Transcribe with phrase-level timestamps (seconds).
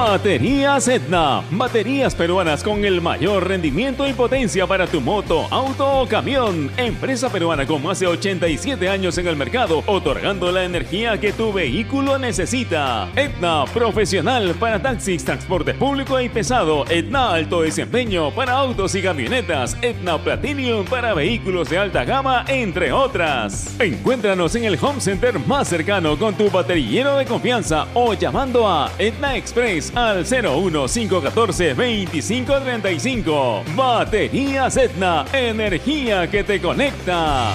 [0.00, 1.42] Baterías Etna.
[1.50, 6.70] Baterías peruanas con el mayor rendimiento y potencia para tu moto, auto o camión.
[6.78, 11.52] Empresa peruana con más de 87 años en el mercado, otorgando la energía que tu
[11.52, 13.10] vehículo necesita.
[13.14, 16.86] Etna Profesional para taxis, transporte público y pesado.
[16.88, 19.76] Etna Alto Desempeño para autos y camionetas.
[19.82, 23.78] Etna Platinum para vehículos de alta gama, entre otras.
[23.78, 28.90] Encuéntranos en el home center más cercano con tu baterillero de confianza o llamando a
[28.98, 33.64] Etna Express al 01514 2535.
[33.74, 37.54] Baterías Etna, energía que te conecta.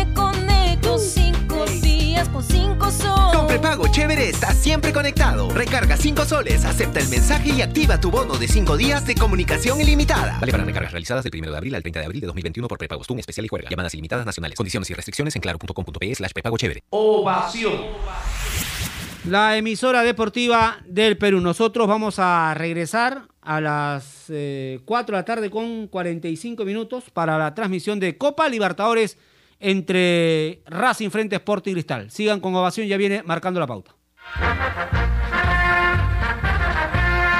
[2.21, 3.35] días con 5 sol.
[3.35, 5.49] Con prepago chévere estás siempre conectado.
[5.49, 9.81] Recarga 5 soles, acepta el mensaje y activa tu bono de 5 días de comunicación
[9.81, 10.37] ilimitada.
[10.39, 12.77] Vale para recargas realizadas del 1 de abril al 30 de abril de 2021 por
[12.77, 13.69] prepagos TUN especial y juega.
[13.69, 14.57] Llamadas ilimitadas nacionales.
[14.57, 16.83] Condiciones y restricciones en claro.com.pe slash prepago chévere.
[16.89, 17.73] Ovación.
[19.27, 21.41] La emisora deportiva del Perú.
[21.41, 27.37] Nosotros vamos a regresar a las eh, 4 de la tarde con 45 minutos para
[27.37, 29.17] la transmisión de Copa Libertadores
[29.61, 32.11] entre Racing Frente Sport y Cristal.
[32.11, 33.95] Sigan con ovación, ya viene marcando la pauta.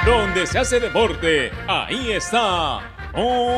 [0.06, 2.80] Donde se hace deporte, ahí está.
[3.14, 3.52] Ovación.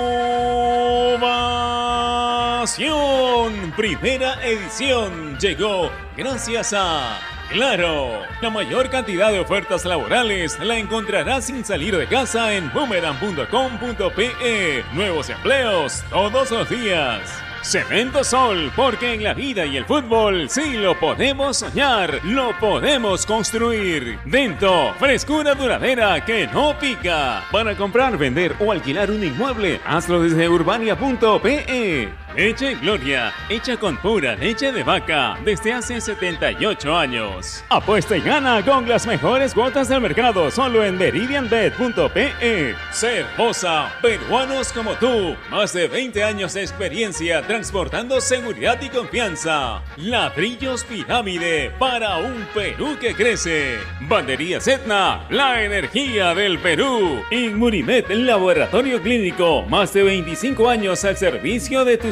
[3.77, 7.19] Primera edición llegó gracias a
[7.53, 8.23] Claro.
[8.41, 14.83] La mayor cantidad de ofertas laborales la encontrarás sin salir de casa en boomerang.com.pe.
[14.93, 17.42] Nuevos empleos todos los días.
[17.63, 23.25] Cemento Sol, porque en la vida y el fútbol sí lo podemos soñar, lo podemos
[23.25, 24.19] construir.
[24.25, 27.43] Dento, frescura duradera que no pica.
[27.51, 32.09] Para comprar, vender o alquilar un inmueble, hazlo desde urbania.pe.
[32.35, 37.63] Leche Gloria, hecha con pura leche de vaca desde hace 78 años.
[37.69, 42.75] Apuesta y gana con las mejores cuotas del mercado solo en meridianbet.pe.
[42.91, 49.83] Cervosa, peruanos como tú, más de 20 años de experiencia transportando seguridad y confianza.
[49.97, 53.77] Ladrillos Pirámide para un Perú que crece.
[54.01, 57.21] Banderías Etna, la energía del Perú.
[57.29, 62.11] Inmunimed, laboratorio clínico, más de 25 años al servicio de tu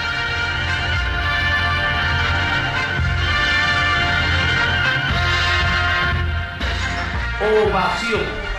[7.41, 8.21] Ovación.
[8.29, 8.50] pauta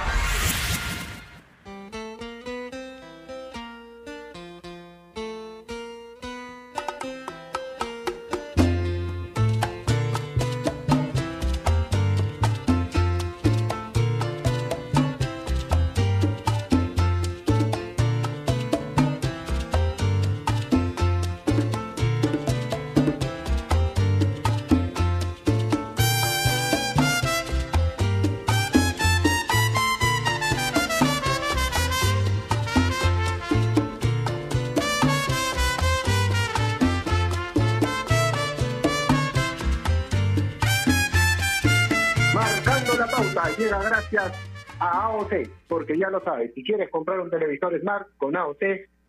[45.83, 48.63] porque ya lo sabes, si quieres comprar un televisor Smart con AOT,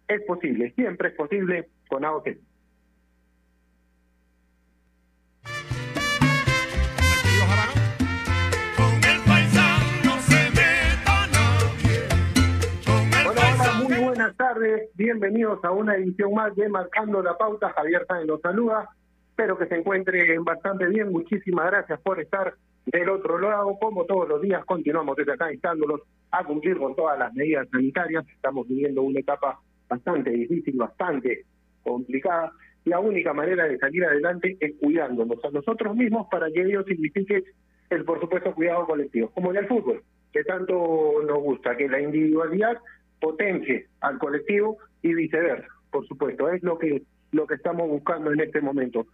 [0.07, 2.29] es posible, siempre es posible con AOT.
[14.03, 18.89] Buenas tardes, bienvenidos a una edición más de Marcando la Pauta, Javier Sáenz los saluda,
[19.29, 22.55] espero que se encuentren bastante bien, muchísimas gracias por estar
[22.85, 26.01] del otro lado, como todos los días, continuamos desde acá instándolos
[26.31, 28.25] a cumplir con todas las medidas sanitarias.
[28.27, 31.45] Estamos viviendo una etapa bastante difícil, bastante
[31.83, 32.51] complicada.
[32.85, 37.43] La única manera de salir adelante es cuidándonos a nosotros mismos para que ello signifique
[37.89, 42.01] el, por supuesto, cuidado colectivo, como en el fútbol, que tanto nos gusta, que la
[42.01, 42.77] individualidad
[43.21, 46.49] potencie al colectivo y viceversa, por supuesto.
[46.49, 49.05] Es lo que, lo que estamos buscando en este momento.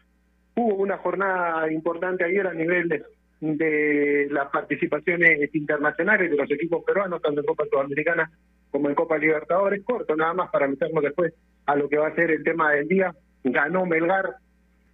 [0.56, 3.04] Hubo una jornada importante ayer a nivel de,
[3.42, 8.30] de las participaciones internacionales de los equipos peruanos, tanto en Copa Sudamericana
[8.72, 11.34] como en Copa Libertadores, corto nada más para meternos después
[11.66, 13.14] a lo que va a ser el tema del día.
[13.44, 14.36] Ganó Melgar,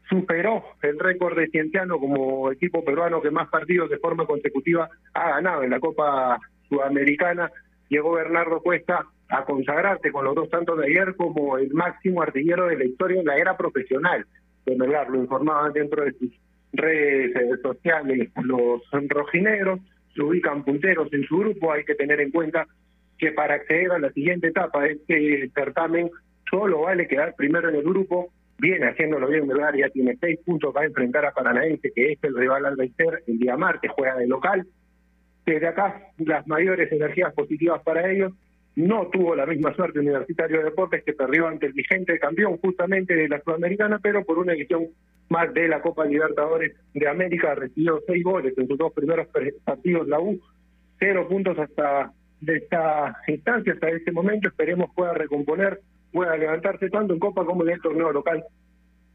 [0.07, 5.29] superó el récord de Cienciano como equipo peruano que más partidos de forma consecutiva ha
[5.29, 6.39] ganado en la Copa
[6.69, 7.51] Sudamericana.
[7.89, 12.67] Llegó Bernardo Cuesta a consagrarse con los dos tantos de ayer como el máximo artillero
[12.67, 14.25] de la historia en la era profesional
[14.65, 15.09] de Melgar.
[15.09, 16.29] Lo informaban dentro de sus
[16.77, 19.79] redes sociales los rojinegros,
[20.13, 22.67] se ubican punteros en su grupo, hay que tener en cuenta
[23.17, 26.09] que para acceder a la siguiente etapa de este certamen
[26.49, 30.73] solo vale quedar primero en el grupo, viene haciéndolo bien Melgar, ya tiene seis puntos,
[30.75, 34.15] va a enfrentar a Paranaense, que es el rival al vencer el día martes, juega
[34.15, 34.65] de local.
[35.45, 38.33] Desde acá, las mayores energías positivas para ellos.
[38.75, 43.15] No tuvo la misma suerte Universitario de Deportes que perdió ante el vigente campeón justamente
[43.15, 44.87] de la Sudamericana, pero por una edición
[45.29, 49.27] más de la Copa Libertadores de América recibió seis goles en sus dos primeros
[49.63, 50.39] partidos la U,
[50.99, 52.11] cero puntos hasta
[52.41, 55.79] de esta instancia, hasta este momento, esperemos pueda recomponer,
[56.11, 58.43] pueda levantarse tanto en Copa como en el torneo local,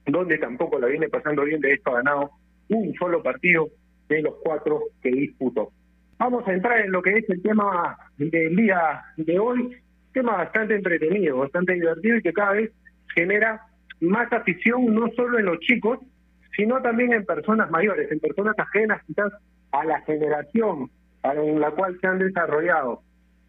[0.07, 2.31] donde tampoco la viene pasando bien, de esto ha ganado
[2.71, 3.69] un solo partido
[4.09, 5.71] de los cuatro que disputó.
[6.21, 9.75] Vamos a entrar en lo que es el tema del día de hoy,
[10.13, 12.71] tema bastante entretenido, bastante divertido y que cada vez
[13.15, 13.63] genera
[14.03, 15.99] más afición no solo en los chicos,
[16.55, 19.33] sino también en personas mayores, en personas ajenas quizás
[19.73, 20.91] a la generación
[21.23, 23.01] en la cual se han desarrollado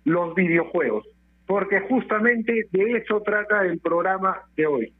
[0.05, 1.05] los videojuegos,
[1.47, 4.93] porque justamente de eso trata el programa de hoy.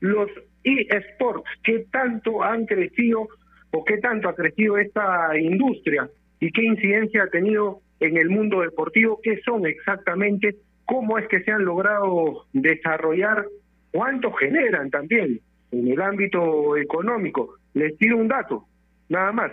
[0.00, 0.28] Los
[0.64, 3.26] eSports, ¿qué tanto han crecido
[3.70, 6.10] o qué tanto ha crecido esta industria
[6.40, 11.42] y qué incidencia ha tenido en el mundo deportivo, qué son exactamente, cómo es que
[11.42, 13.46] se han logrado desarrollar,
[13.90, 15.40] cuánto generan también
[15.72, 17.54] en el ámbito económico.
[17.74, 18.64] Les tiro un dato,
[19.08, 19.52] nada más.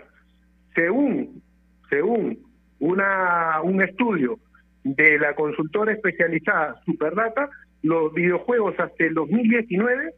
[0.75, 1.41] Según,
[1.89, 2.39] según
[2.79, 4.39] una, un estudio
[4.83, 7.49] de la consultora especializada Superdata,
[7.81, 10.13] los videojuegos hasta el 2019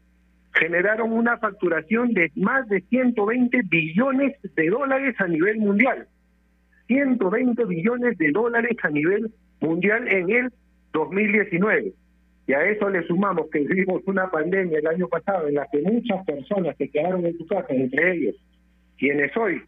[0.52, 6.08] generaron una facturación de más de 120 billones de dólares a nivel mundial.
[6.86, 10.52] 120 billones de dólares a nivel mundial en el
[10.92, 11.92] 2019.
[12.48, 15.82] Y a eso le sumamos que vivimos una pandemia el año pasado en la que
[15.82, 18.36] muchas personas se quedaron en su casa, entre ellos
[18.98, 19.62] quienes hoy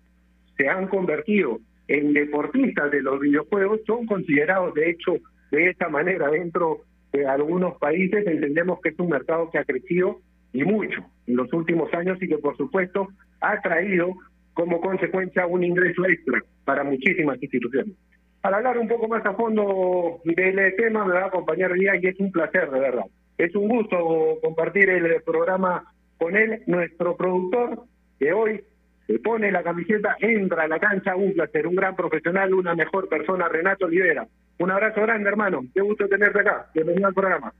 [0.56, 5.16] se han convertido en deportistas de los videojuegos, son considerados de hecho
[5.50, 6.82] de esta manera dentro
[7.12, 8.26] de algunos países.
[8.26, 10.20] Entendemos que es un mercado que ha crecido
[10.52, 13.08] y mucho en los últimos años y que por supuesto
[13.40, 14.14] ha traído
[14.58, 17.94] como consecuencia un ingreso extra para muchísimas instituciones.
[18.40, 22.08] Para hablar un poco más a fondo del tema me va a acompañar día y
[22.08, 23.04] es un placer, de verdad.
[23.36, 25.84] Es un gusto compartir el programa
[26.18, 27.84] con él, nuestro productor,
[28.18, 28.60] que hoy
[29.06, 33.08] se pone la camiseta, entra a la cancha, un placer, un gran profesional, una mejor
[33.08, 34.26] persona, Renato Olivera.
[34.58, 35.62] Un abrazo grande, hermano.
[35.72, 36.66] Qué gusto tenerte acá.
[36.74, 37.52] Bienvenido al programa.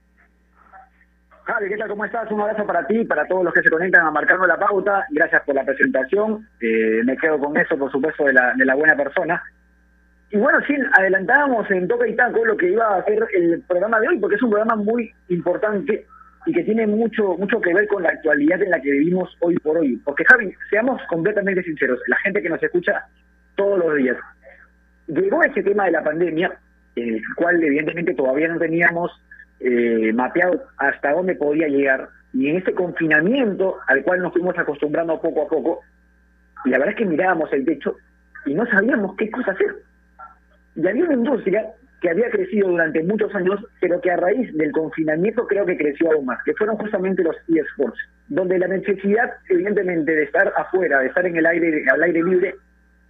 [1.49, 1.89] Javi, ¿qué tal?
[1.89, 2.31] ¿Cómo estás?
[2.31, 5.07] Un abrazo para ti, para todos los que se conectan a Marcando la Pauta.
[5.09, 6.47] Gracias por la presentación.
[6.61, 9.41] Eh, me quedo con eso, por supuesto, de la, de la buena persona.
[10.29, 13.99] Y bueno, sí, adelantábamos en Toca y Taco lo que iba a ser el programa
[13.99, 16.05] de hoy, porque es un programa muy importante
[16.45, 19.55] y que tiene mucho mucho que ver con la actualidad en la que vivimos hoy
[19.55, 19.99] por hoy.
[20.05, 23.07] Porque Javi, seamos completamente sinceros, la gente que nos escucha
[23.55, 24.17] todos los días,
[25.07, 26.51] llegó ese tema de la pandemia,
[26.95, 29.11] el cual evidentemente todavía no teníamos
[29.59, 32.09] eh, mapeado hasta dónde podía llegar.
[32.33, 35.81] Y en ese confinamiento al cual nos fuimos acostumbrando poco a poco,
[36.65, 37.95] y la verdad es que mirábamos el techo
[38.45, 39.75] y no sabíamos qué cosa hacer.
[40.75, 41.65] Y había una industria
[42.01, 46.11] que había crecido durante muchos años, pero que a raíz del confinamiento creo que creció
[46.11, 47.99] aún más, que fueron justamente los eSports,
[48.29, 52.55] donde la necesidad, evidentemente, de estar afuera, de estar en el aire, al aire libre,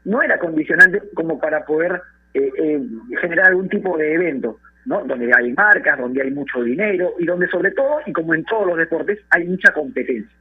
[0.06, 2.02] no era condicionante como para poder
[2.34, 2.82] eh, eh,
[3.22, 5.04] generar algún tipo de evento, ¿no?
[5.04, 8.68] Donde hay marcas, donde hay mucho dinero y donde sobre todo, y como en todos
[8.68, 10.36] los deportes, hay mucha competencia.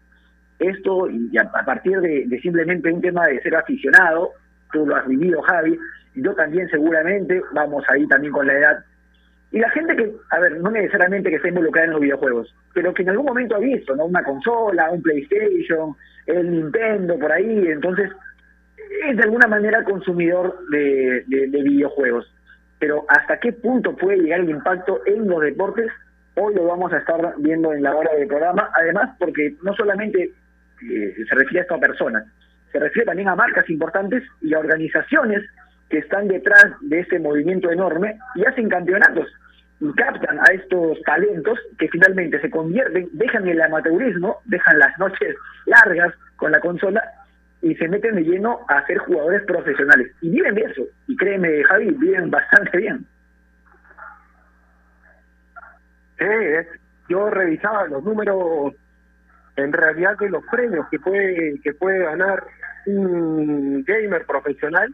[0.59, 4.33] Esto, y a, partir de, simplemente un tema de ser aficionado,
[4.73, 5.79] tú lo has vivido, Javi,
[6.17, 8.85] yo también seguramente, vamos ahí también con la edad,
[9.51, 12.93] y la gente que, a ver, no necesariamente que esté involucrada en los videojuegos, pero
[12.93, 14.05] que en algún momento ha visto, ¿no?
[14.05, 15.95] Una consola, un PlayStation,
[16.27, 18.11] el Nintendo, por ahí, entonces
[19.09, 22.31] es de alguna manera consumidor de, de, videojuegos.
[22.79, 25.91] Pero hasta qué punto puede llegar el impacto en los deportes,
[26.35, 30.33] hoy lo vamos a estar viendo en la hora del programa, además porque no solamente
[30.91, 32.25] eh, se refiere a esta persona,
[32.73, 35.43] se refiere también a marcas importantes y a organizaciones
[35.89, 39.27] que están detrás de este movimiento enorme y hacen campeonatos
[39.81, 45.35] y captan a estos talentos que finalmente se convierten, dejan el amateurismo, dejan las noches
[45.67, 47.03] largas con la consola
[47.63, 50.13] y se meten de lleno a ser jugadores profesionales.
[50.21, 50.83] Y viven de eso.
[51.07, 53.07] Y créeme, Javi, viven bastante bien.
[56.19, 56.25] Sí,
[57.09, 58.75] yo revisaba los números
[59.57, 62.45] en realidad de los premios que puede que puede ganar
[62.87, 64.93] un gamer profesional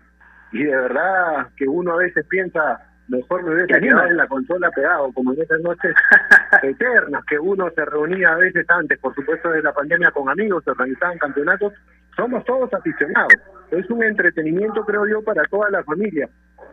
[0.52, 4.70] y de verdad que uno a veces piensa mejor me hubiese quedado en la consola
[4.70, 5.94] pegado como en esas noches
[6.62, 10.64] eternas que uno se reunía a veces antes por supuesto de la pandemia con amigos
[10.64, 11.72] se organizaban campeonatos
[12.16, 13.32] somos todos aficionados.
[13.70, 16.28] Es un entretenimiento creo yo para toda la familia.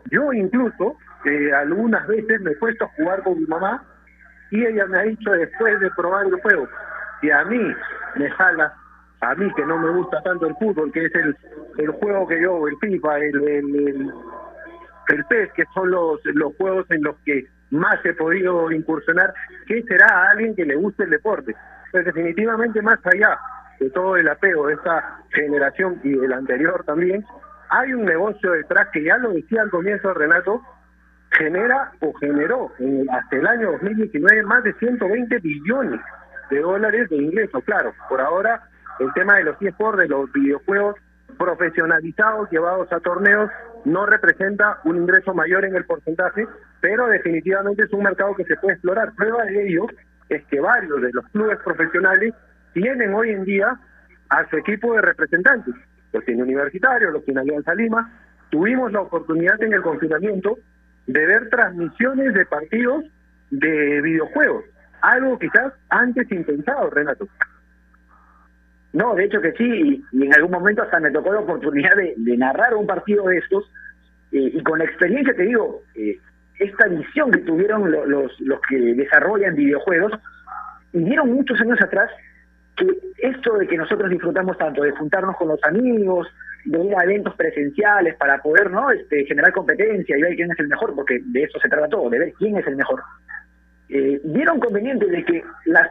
[0.09, 3.83] Yo incluso eh, algunas veces me he puesto a jugar con mi mamá
[4.51, 6.67] y ella me ha dicho después de probar el juego
[7.21, 7.75] y a mí
[8.15, 8.73] me jala
[9.21, 11.37] a mí que no me gusta tanto el fútbol, que es el,
[11.77, 14.13] el juego que yo, el FIFA, el, el,
[15.09, 19.31] el, PES, que son los, los juegos en los que más he podido incursionar,
[19.67, 21.55] ¿qué será a alguien que le guste el deporte?
[21.91, 23.37] Pues definitivamente más allá
[23.81, 27.25] de todo el apego de esta generación y del anterior también,
[27.69, 30.61] hay un negocio detrás que ya lo decía al comienzo Renato,
[31.31, 35.99] genera o generó en, hasta el año 2019 más de 120 billones
[36.51, 37.63] de dólares de ingresos.
[37.63, 38.61] Claro, por ahora
[38.99, 40.97] el tema de los eSports, de los videojuegos
[41.39, 43.49] profesionalizados, llevados a torneos,
[43.85, 46.45] no representa un ingreso mayor en el porcentaje,
[46.81, 49.13] pero definitivamente es un mercado que se puede explorar.
[49.15, 49.87] Prueba de ello
[50.29, 52.35] es que varios de los clubes profesionales
[52.73, 53.77] tienen hoy en día
[54.29, 55.75] a su equipo de representantes.
[56.13, 58.11] Los tiene Universitario, los tiene Alianza Lima.
[58.49, 60.57] Tuvimos la oportunidad en el confinamiento
[61.07, 63.05] de ver transmisiones de partidos
[63.49, 64.65] de videojuegos,
[65.01, 67.27] algo quizás antes impensado, Renato.
[68.93, 72.37] No, de hecho que sí, y, en algún momento hasta me tocó la oportunidad de,
[72.37, 73.69] narrar un partido de estos,
[74.31, 76.17] eh, y con la experiencia te digo, eh,
[76.59, 80.13] esta visión que tuvieron los, los que desarrollan videojuegos,
[80.93, 82.09] y vieron muchos años atrás
[82.81, 86.27] que esto de que nosotros disfrutamos tanto, de juntarnos con los amigos,
[86.65, 90.59] de ir a eventos presenciales para poder no este, generar competencia y ver quién es
[90.59, 93.01] el mejor, porque de eso se trata todo, de ver quién es el mejor.
[93.89, 95.43] Eh, vieron conveniente de que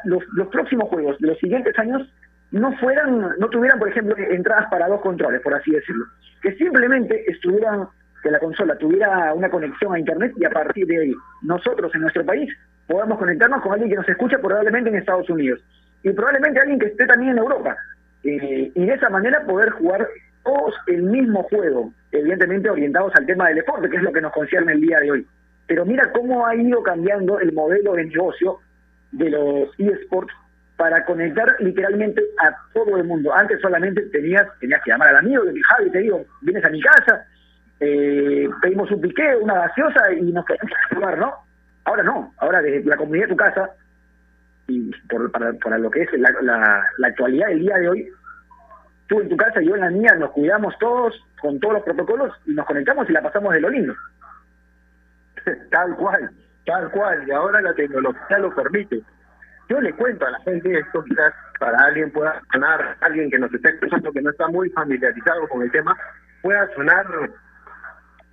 [0.04, 2.09] los, los próximos juegos los siguientes años
[2.50, 6.04] no fueran, no tuvieran, por ejemplo, entradas para dos controles, por así decirlo,
[6.42, 7.87] que simplemente estuvieran,
[8.23, 12.02] que la consola tuviera una conexión a internet y a partir de ahí nosotros en
[12.02, 12.50] nuestro país
[12.87, 15.61] podamos conectarnos con alguien que nos escucha probablemente en Estados Unidos
[16.02, 17.76] y probablemente alguien que esté también en Europa
[18.25, 20.07] eh, y de esa manera poder jugar
[20.45, 24.33] todos el mismo juego, evidentemente orientados al tema del deporte, que es lo que nos
[24.33, 25.26] concierne el día de hoy.
[25.66, 28.59] Pero mira cómo ha ido cambiando el modelo de negocio
[29.12, 30.35] de los eSports
[30.76, 33.35] para conectar literalmente a todo el mundo.
[33.35, 36.80] Antes solamente tenías, tenías que llamar al amigo y Javi, te digo, vienes a mi
[36.80, 37.26] casa,
[37.80, 41.35] eh, pedimos un piqué, una gaseosa y nos quedamos a jugar, ¿no?
[41.85, 43.71] Ahora no, ahora desde la comunidad de tu casa,
[44.70, 48.08] y por, para, para lo que es la, la, actualidad del día de hoy,
[49.08, 51.82] tú en tu casa y yo en la mía nos cuidamos todos con todos los
[51.82, 53.94] protocolos y nos conectamos y la pasamos de lo lindo.
[55.70, 56.30] Tal cual,
[56.66, 59.00] tal cual, y ahora la tecnología lo permite.
[59.68, 63.52] Yo le cuento a la gente esto, quizás para alguien pueda sonar, alguien que nos
[63.54, 65.96] esté escuchando que no está muy familiarizado con el tema,
[66.42, 67.06] pueda sonar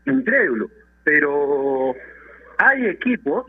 [0.06, 0.70] incrédulo,
[1.04, 1.94] pero
[2.58, 3.46] hay equipos,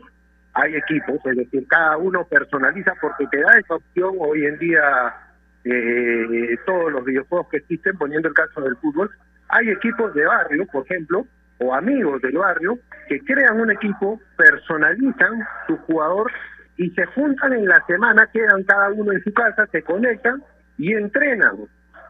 [0.59, 5.15] hay equipos, es decir, cada uno personaliza porque te da esa opción hoy en día
[5.63, 9.09] eh, todos los videojuegos que existen, poniendo el caso del fútbol,
[9.47, 11.25] hay equipos de barrio, por ejemplo,
[11.59, 16.31] o amigos del barrio, que crean un equipo, personalizan su jugador
[16.77, 20.43] y se juntan en la semana, quedan cada uno en su casa, se conectan
[20.77, 21.55] y entrenan.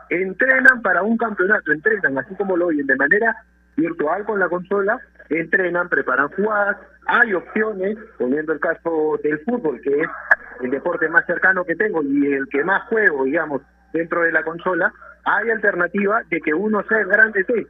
[0.10, 3.36] Entrenan para un campeonato, entrenan, así como lo oyen, de manera
[3.80, 10.02] virtual con la consola, entrenan, preparan jugadas, hay opciones, poniendo el caso del fútbol, que
[10.02, 10.10] es
[10.62, 13.62] el deporte más cercano que tengo y el que más juego, digamos,
[13.94, 14.92] dentro de la consola,
[15.24, 17.68] hay alternativa de que uno sea grande T.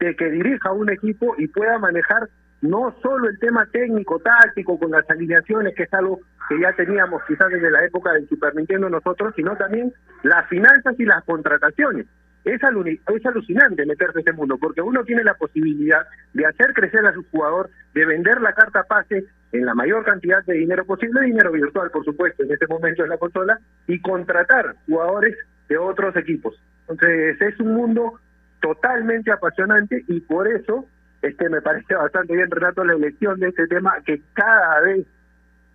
[0.00, 2.28] de que dirija un equipo y pueda manejar
[2.60, 7.22] no solo el tema técnico, táctico, con las alineaciones, que es algo que ya teníamos
[7.28, 9.92] quizás desde la época del Super Nintendo nosotros, sino también
[10.22, 12.06] las finanzas y las contrataciones.
[12.44, 17.06] Es, es alucinante meterse en este mundo, porque uno tiene la posibilidad de hacer crecer
[17.06, 21.22] a su jugador, de vender la carta pase en la mayor cantidad de dinero posible,
[21.22, 25.36] dinero virtual, por supuesto, en este momento en la consola, y contratar jugadores
[25.68, 26.60] de otros equipos.
[26.88, 28.20] Entonces, es un mundo
[28.60, 30.86] totalmente apasionante y por eso
[31.22, 35.06] este me parece bastante bien, Renato, la elección de este tema que cada vez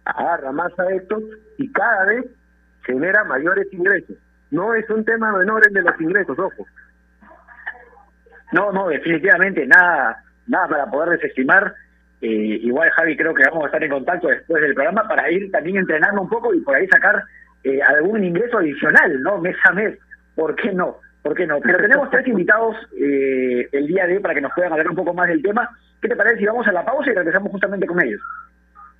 [0.05, 1.23] agarra más adeptos
[1.57, 2.25] y cada vez
[2.83, 4.17] genera mayores ingresos.
[4.51, 6.65] No es un tema menor el de los ingresos, ojo.
[8.51, 11.73] No, no, definitivamente nada, nada para poder desestimar.
[12.21, 15.51] Eh, igual, Javi, creo que vamos a estar en contacto después del programa para ir
[15.51, 17.23] también entrenando un poco y por ahí sacar
[17.63, 19.37] eh, algún ingreso adicional, ¿no?
[19.39, 19.97] Mes a mes.
[20.35, 20.97] ¿Por qué no?
[21.21, 21.59] ¿Por qué no?
[21.59, 24.95] Pero tenemos tres invitados eh, el día de hoy para que nos puedan hablar un
[24.95, 25.69] poco más del tema.
[26.01, 28.21] ¿Qué te parece si vamos a la pausa y regresamos justamente con ellos?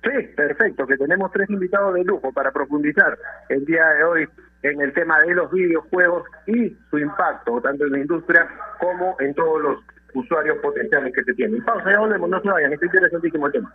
[0.02, 4.28] Sí, perfecto, que tenemos tres invitados de lujo para profundizar el día de hoy
[4.62, 8.48] en el tema de los videojuegos y su impacto, tanto en la industria
[8.78, 9.78] como en todos los
[10.14, 11.64] usuarios potenciales que se tienen.
[11.64, 13.74] Pausa, ya volvemos, no se vayan, este interesantísimo el tema.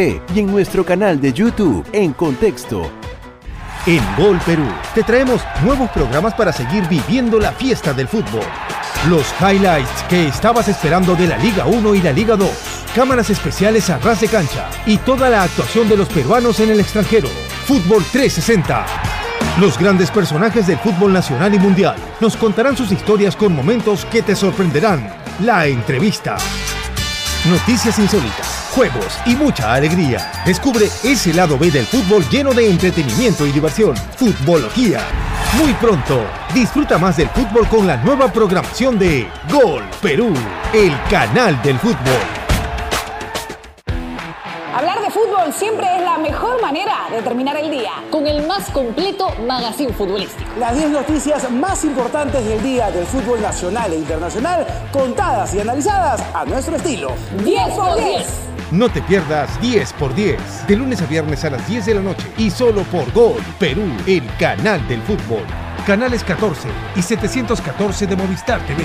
[0.01, 2.89] y en nuestro canal de YouTube en Contexto.
[3.85, 8.43] En Gol Perú te traemos nuevos programas para seguir viviendo la fiesta del fútbol.
[9.09, 12.49] Los highlights que estabas esperando de la Liga 1 y la Liga 2.
[12.95, 16.79] Cámaras especiales a ras de cancha y toda la actuación de los peruanos en el
[16.79, 17.27] extranjero.
[17.65, 18.85] Fútbol 360.
[19.59, 24.23] Los grandes personajes del fútbol nacional y mundial nos contarán sus historias con momentos que
[24.23, 25.15] te sorprenderán.
[25.41, 26.37] La entrevista.
[27.47, 30.31] Noticias insólitas juegos y mucha alegría.
[30.45, 33.95] Descubre ese lado B del fútbol lleno de entretenimiento y diversión.
[33.95, 35.01] Futbología.
[35.57, 40.33] Muy pronto, disfruta más del fútbol con la nueva programación de Gol Perú,
[40.73, 42.41] el canal del fútbol.
[44.73, 47.91] Hablar de fútbol siempre es la mejor manera de terminar el día.
[48.09, 50.49] Con el más completo magazine futbolístico.
[50.57, 56.23] Las 10 noticias más importantes del día del fútbol nacional e internacional, contadas y analizadas
[56.33, 57.11] a nuestro estilo.
[57.43, 58.51] 10 por 10.
[58.71, 62.01] No te pierdas 10 por 10, de lunes a viernes a las 10 de la
[62.01, 65.43] noche y solo por Gol Perú, el canal del fútbol.
[65.85, 68.83] Canales 14 y 714 de Movistar TV.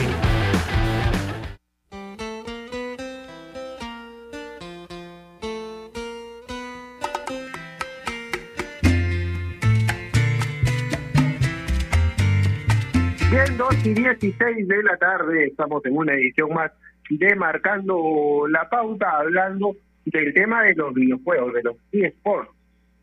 [13.31, 16.73] Bien, 2 y 16 de la tarde, estamos en una edición más
[17.11, 22.51] de Marcando la Pauta, hablando del tema de los videojuegos, de los eSports.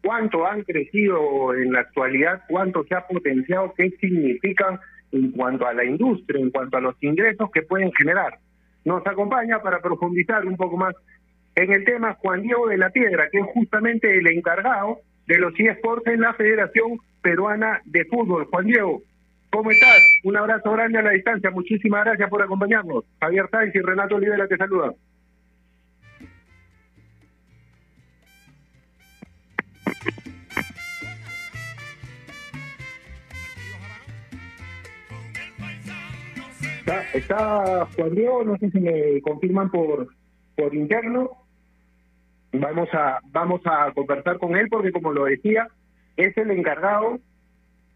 [0.03, 2.43] ¿Cuánto han crecido en la actualidad?
[2.49, 3.73] ¿Cuánto se ha potenciado?
[3.75, 4.79] ¿Qué significan
[5.11, 8.37] en cuanto a la industria, en cuanto a los ingresos que pueden generar?
[8.83, 10.93] Nos acompaña para profundizar un poco más
[11.55, 15.53] en el tema Juan Diego de la Piedra, que es justamente el encargado de los
[15.57, 18.45] eSports en la Federación Peruana de Fútbol.
[18.45, 19.01] Juan Diego,
[19.53, 20.19] ¿Cómo estás?
[20.23, 21.51] Un abrazo grande a la distancia.
[21.51, 23.05] Muchísimas gracias por acompañarnos.
[23.19, 24.95] Javier Sáenz y Renato Olivera te saludan.
[36.79, 40.07] Está, está, Juan Diego, no sé si me confirman por
[40.55, 41.29] por interno.
[42.53, 45.67] Vamos a vamos a conversar con él porque como lo decía,
[46.17, 47.19] es el encargado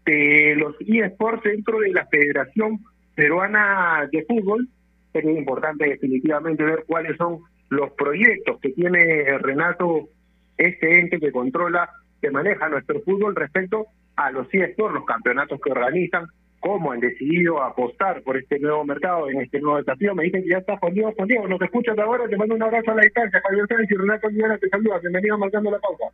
[0.08, 2.80] de los eSports dentro de la Federación
[3.14, 4.68] Peruana de Fútbol.
[5.12, 10.08] Sería importante definitivamente ver cuáles son los proyectos que tiene Renato,
[10.56, 11.90] este ente que controla,
[12.22, 16.26] que maneja nuestro fútbol respecto a los eSports, los campeonatos que organizan,
[16.60, 20.14] cómo han decidido apostar por este nuevo mercado, en este nuevo desafío.
[20.14, 21.12] Me dicen que ya está Juan Diego.
[21.16, 23.42] Juan Diego, nos escuchas ahora, te mando un abrazo a la distancia.
[23.44, 24.98] Javier Sánchez y Renato Olivera te saluda.
[25.00, 26.04] Bienvenido Marcando la Pauta.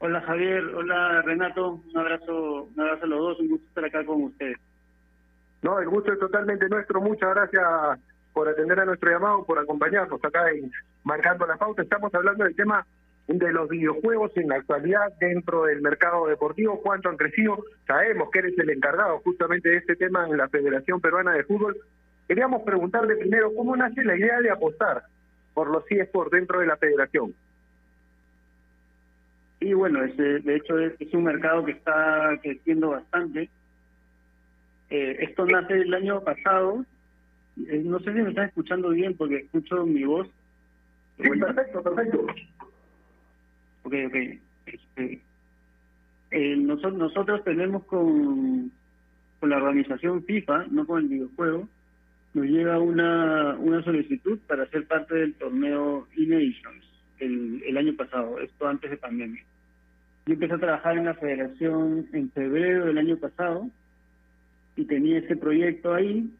[0.00, 4.04] Hola Javier, hola Renato, un abrazo, un abrazo a los dos, un gusto estar acá
[4.04, 4.56] con ustedes.
[5.60, 7.00] No, el gusto es totalmente nuestro.
[7.00, 7.64] Muchas gracias
[8.32, 10.70] por atender a nuestro llamado, por acompañarnos acá en
[11.02, 11.82] Marcando la Pauta.
[11.82, 12.86] Estamos hablando del tema
[13.26, 17.58] de los videojuegos en la actualidad dentro del mercado deportivo, cuánto han crecido.
[17.84, 21.76] Sabemos que eres el encargado justamente de este tema en la Federación Peruana de Fútbol.
[22.28, 25.02] Queríamos preguntarle primero, ¿cómo nace la idea de apostar
[25.54, 27.34] por los eSports dentro de la federación?
[29.68, 33.50] Y bueno, ese, de hecho es, un mercado que está creciendo bastante.
[34.88, 36.86] Eh, esto nace el año pasado.
[37.68, 40.26] Eh, no sé si me están escuchando bien porque escucho mi voz.
[41.18, 42.26] Sí, perfecto, perfecto.
[43.82, 44.16] Ok, ok.
[44.64, 45.20] Este,
[46.30, 48.72] eh, nosotros, nosotros tenemos con,
[49.40, 51.68] con la organización FIFA, no con el videojuego,
[52.32, 56.86] nos llega una, una solicitud para ser parte del torneo E-Nations
[57.18, 59.44] el, el año pasado, esto antes de pandemia.
[60.28, 63.66] Yo empecé a trabajar en la federación en febrero del año pasado
[64.76, 66.30] y tenía ese proyecto ahí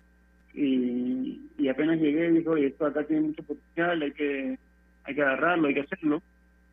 [0.52, 4.58] y, apenas llegué dijo, esto acá tiene mucho potencial, hay que,
[5.04, 6.20] hay que agarrarlo, hay que hacerlo.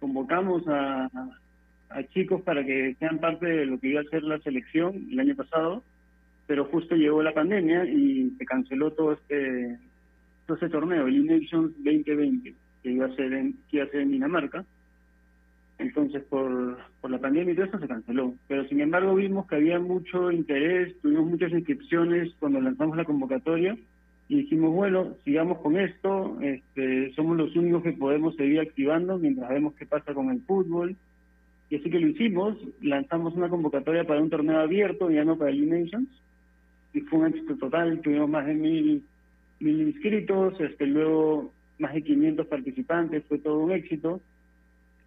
[0.01, 1.09] Convocamos a,
[2.13, 5.37] chicos para que sean parte de lo que iba a ser la selección el año
[5.37, 5.83] pasado,
[6.47, 9.79] pero justo llegó la pandemia y se canceló todo este
[10.47, 14.01] todo ese torneo, el E-Nations 2020 que iba a ser en, que iba a ser
[14.01, 14.65] en Dinamarca.
[15.77, 18.33] Entonces, por, por la pandemia y todo eso se canceló.
[18.47, 23.77] Pero sin embargo, vimos que había mucho interés, tuvimos muchas inscripciones cuando lanzamos la convocatoria
[24.27, 29.49] y dijimos, bueno, sigamos con esto, este, somos los únicos que podemos seguir activando mientras
[29.49, 30.95] vemos qué pasa con el fútbol.
[31.69, 35.51] Y así que lo hicimos, lanzamos una convocatoria para un torneo abierto, ya no para
[35.51, 36.09] el Nations,
[36.93, 39.03] y fue un éxito total, tuvimos más de mil,
[39.59, 44.21] mil inscritos, este, luego más de 500 participantes, fue todo un éxito.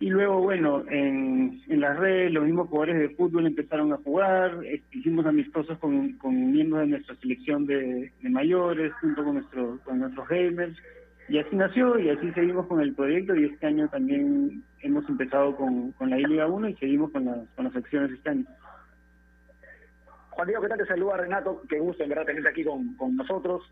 [0.01, 4.59] Y luego, bueno, en, en las redes los mismos jugadores de fútbol empezaron a jugar,
[4.93, 9.99] hicimos amistosos con, con miembros de nuestra selección de, de mayores, junto con, nuestro, con
[9.99, 10.77] nuestros gamers,
[11.29, 15.57] y así nació y así seguimos con el proyecto y este año también hemos empezado
[15.57, 18.45] con, con la Liga 1 y seguimos con las, con las acciones este año.
[20.31, 20.79] Juan Diego, ¿qué tal?
[20.79, 23.63] Te saluda Renato, qué gusto en verdad tenerte aquí con, con nosotros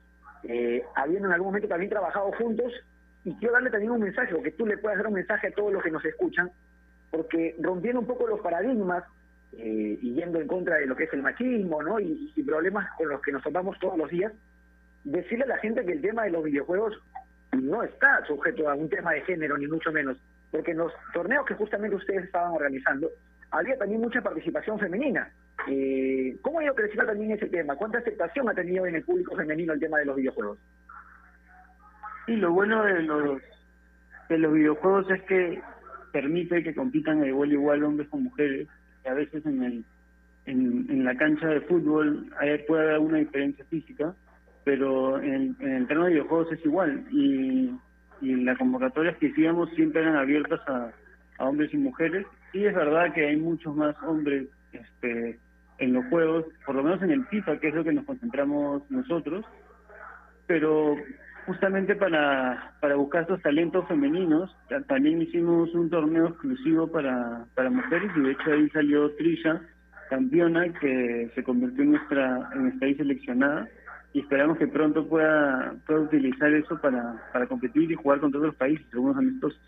[0.49, 2.73] eh, habiendo en algún momento también trabajado juntos,
[3.27, 5.51] y quiero darle también un mensaje, o que tú le puedas dar un mensaje a
[5.51, 6.49] todos los que nos escuchan,
[7.11, 9.03] porque rompiendo un poco los paradigmas
[9.55, 11.99] eh, y yendo en contra de lo que es el machismo, ¿no?
[11.99, 14.33] Y, problemas con los que nos topamos todos los días,
[15.03, 17.03] decirle a la gente que el tema de los videojuegos
[17.61, 20.17] no está sujeto a un tema de género, ni mucho menos,
[20.53, 23.11] porque en los torneos que justamente ustedes estaban organizando,
[23.51, 25.33] había también mucha participación femenina.
[25.69, 27.75] Eh, ¿Cómo ha ido creciendo también ese tema?
[27.75, 30.61] ¿Cuánta aceptación ha tenido en el público femenino el tema de los videojuegos?
[32.27, 33.41] Sí, lo bueno de los,
[34.29, 35.61] de los videojuegos es que
[36.13, 38.69] permite que compitan de igual igual hombres con mujeres.
[39.05, 39.85] Y a veces en, el,
[40.47, 44.15] en, en la cancha de fútbol hay, puede haber una diferencia física,
[44.65, 47.05] pero en en el terreno de videojuegos es igual.
[47.13, 47.71] Y,
[48.21, 50.91] y las convocatorias que hicimos siempre eran abiertas a,
[51.39, 52.27] a hombres y mujeres.
[52.53, 55.39] Y es verdad que hay muchos más hombres este,
[55.79, 58.91] en los juegos, por lo menos en el FIFA, que es lo que nos concentramos
[58.91, 59.45] nosotros,
[60.47, 60.97] pero
[61.47, 64.55] justamente para, para buscar estos talentos femeninos,
[64.89, 69.63] también hicimos un torneo exclusivo para, para mujeres y de hecho ahí salió Trisha,
[70.11, 73.69] campeona, que se convirtió en nuestra, en nuestra seleccionada
[74.13, 78.47] y esperamos que pronto pueda, pueda utilizar eso para, para competir y jugar con todos
[78.47, 79.61] los países, algunos amistosos.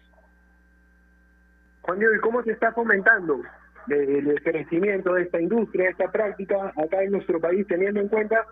[1.82, 3.42] Juan Diego, ¿y cómo se está fomentando
[3.86, 8.44] del crecimiento de esta industria, esta práctica acá en nuestro país, teniendo en cuenta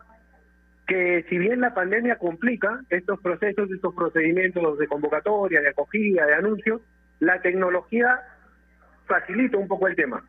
[0.87, 6.35] que si bien la pandemia complica estos procesos, estos procedimientos de convocatoria, de acogida, de
[6.35, 6.81] anuncio,
[7.18, 8.20] la tecnología
[9.07, 10.22] facilita un poco el tema.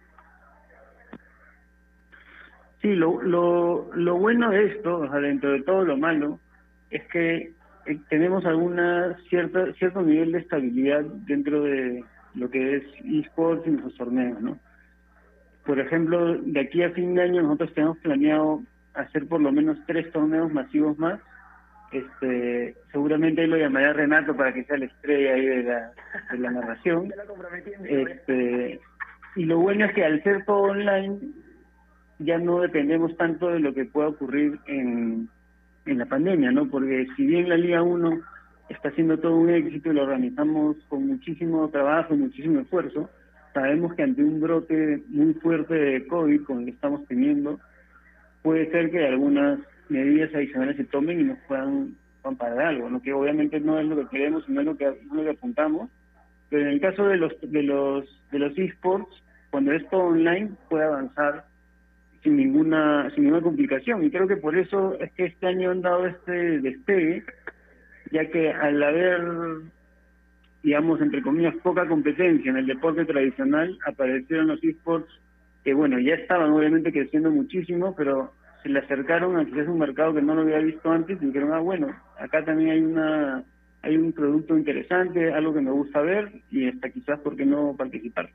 [2.81, 6.39] Sí, lo, lo, lo bueno de esto, dentro de todo lo malo,
[6.89, 7.53] es que
[7.85, 12.03] eh, tenemos alguna cierta cierto nivel de estabilidad dentro de
[12.35, 14.59] lo que es esports y nuestros torneos, ¿no?
[15.65, 18.61] Por ejemplo, de aquí a fin de año nosotros tenemos planeado
[18.97, 21.19] hacer por lo menos tres torneos masivos más.
[21.91, 25.91] Este, seguramente ahí lo llamaré a Renato para que sea la estrella ahí de la,
[26.31, 27.13] de la narración.
[27.83, 28.79] Este,
[29.35, 31.19] y lo bueno es que al ser todo online
[32.19, 35.29] ya no dependemos tanto de lo que pueda ocurrir en,
[35.85, 36.67] en la pandemia, ¿no?
[36.67, 38.19] Porque si bien la Liga 1
[38.69, 43.09] está haciendo todo un éxito y lo organizamos con muchísimo trabajo y muchísimo esfuerzo,
[43.53, 47.59] sabemos que ante un brote muy fuerte de COVID, como el que estamos teniendo,
[48.47, 53.01] puede ser que algunas medidas adicionales se tomen y nos puedan, puedan parar algo, ¿no?
[53.01, 55.29] que obviamente no es lo que queremos, no es lo que, no es lo que
[55.31, 55.89] apuntamos,
[56.49, 60.51] pero en el caso de los de los de los esports, cuando es todo online,
[60.69, 61.43] puede avanzar
[62.23, 65.81] sin ninguna sin ninguna complicación y creo que por eso es que este año han
[65.81, 67.25] dado este despegue,
[68.11, 69.21] ya que al haber
[70.63, 75.11] digamos entre comillas poca competencia en el deporte tradicional, aparecieron los esports
[75.67, 78.31] que bueno, ya estaban obviamente creciendo muchísimo, pero
[78.63, 81.51] se le acercaron a quizás un mercado que no lo había visto antes y dijeron,
[81.51, 83.43] ah, bueno, acá también hay una
[83.81, 87.75] hay un producto interesante, algo que me gusta ver y hasta quizás, ¿por qué no
[87.77, 88.29] participar?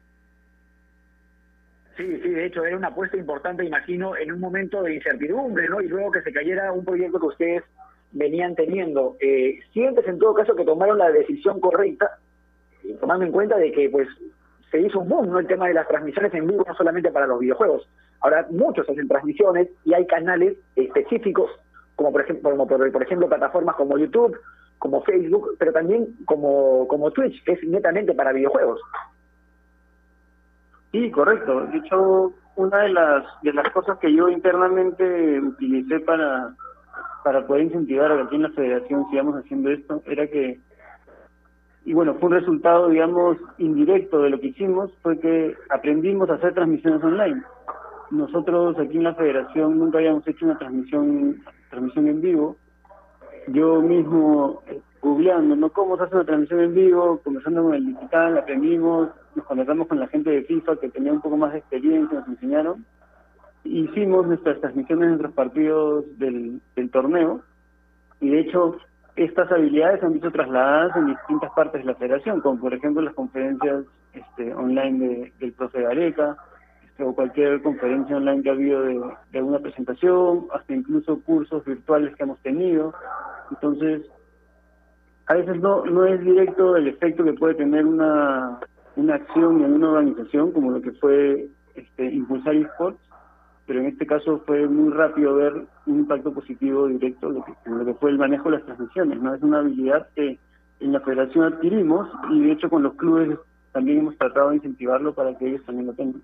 [1.96, 5.80] Sí, sí, de hecho era una apuesta importante, imagino, en un momento de incertidumbre, ¿no?
[5.80, 7.62] Y luego que se cayera un proyecto que ustedes
[8.10, 9.16] venían teniendo.
[9.20, 12.18] Eh, ¿Sientes en todo caso que tomaron la decisión correcta,
[13.00, 14.06] tomando en cuenta de que pues
[14.72, 15.38] se hizo un boom, ¿no?
[15.38, 17.86] El tema de las transmisiones en vivo, no solamente para los videojuegos.
[18.20, 21.50] Ahora muchos hacen transmisiones y hay canales específicos,
[21.94, 24.34] como por ejemplo, como por, ejemplo plataformas como YouTube,
[24.78, 28.80] como Facebook, pero también como, como Twitch, que es netamente para videojuegos.
[30.90, 31.66] Sí, correcto.
[31.66, 36.54] De hecho, una de las de las cosas que yo internamente utilicé para
[37.24, 40.58] para poder incentivar a que aquí en la federación sigamos haciendo esto era que
[41.84, 46.34] y bueno, fue un resultado, digamos, indirecto de lo que hicimos, fue que aprendimos a
[46.34, 47.42] hacer transmisiones online.
[48.10, 52.56] Nosotros aquí en la federación nunca habíamos hecho una transmisión transmisión en vivo.
[53.48, 55.70] Yo mismo, eh, googleando, ¿no?
[55.70, 57.20] ¿Cómo se hace una transmisión en vivo?
[57.24, 61.20] Conversando con el digital, aprendimos, nos conectamos con la gente de FIFA que tenía un
[61.20, 62.84] poco más de experiencia, nos enseñaron.
[63.64, 67.40] Hicimos nuestras transmisiones de nuestros partidos del, del torneo
[68.20, 68.76] y de hecho
[69.16, 73.14] estas habilidades han visto trasladadas en distintas partes de la federación, como por ejemplo las
[73.14, 76.36] conferencias este, online del profe Gareca,
[76.86, 81.64] este, o cualquier conferencia online que ha habido de, de alguna presentación, hasta incluso cursos
[81.64, 82.94] virtuales que hemos tenido.
[83.50, 84.02] Entonces,
[85.26, 88.58] a veces no, no es directo el efecto que puede tener una,
[88.96, 93.00] una acción en una organización, como lo que fue este, impulsar esports,
[93.66, 95.52] pero en este caso fue muy rápido ver
[95.86, 99.20] un impacto positivo directo lo que, lo que fue el manejo de las transmisiones.
[99.20, 100.38] no Es una habilidad que
[100.80, 103.38] en la federación adquirimos y de hecho con los clubes
[103.72, 106.22] también hemos tratado de incentivarlo para que ellos también lo tengan.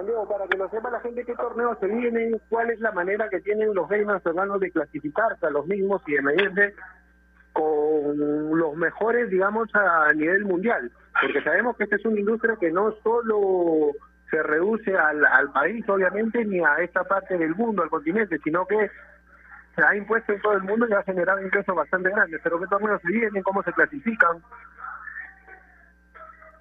[0.00, 3.28] Diego, para que lo sepa la gente qué torneos se vienen, cuál es la manera
[3.28, 6.74] que tienen los gamers hermanos de clasificarse a los mismos y de medirse
[7.52, 10.90] con los mejores, digamos, a nivel mundial.
[11.20, 13.90] Porque sabemos que esta es una industria que no solo
[14.32, 18.66] se reduce al, al país, obviamente, ni a esta parte del mundo, al continente, sino
[18.66, 18.90] que
[19.76, 22.40] se ha impuesto en todo el mundo y ha generado ingresos bastante grandes.
[22.42, 23.42] Pero ¿qué torneos se vienen?
[23.42, 24.38] ¿Cómo se clasifican?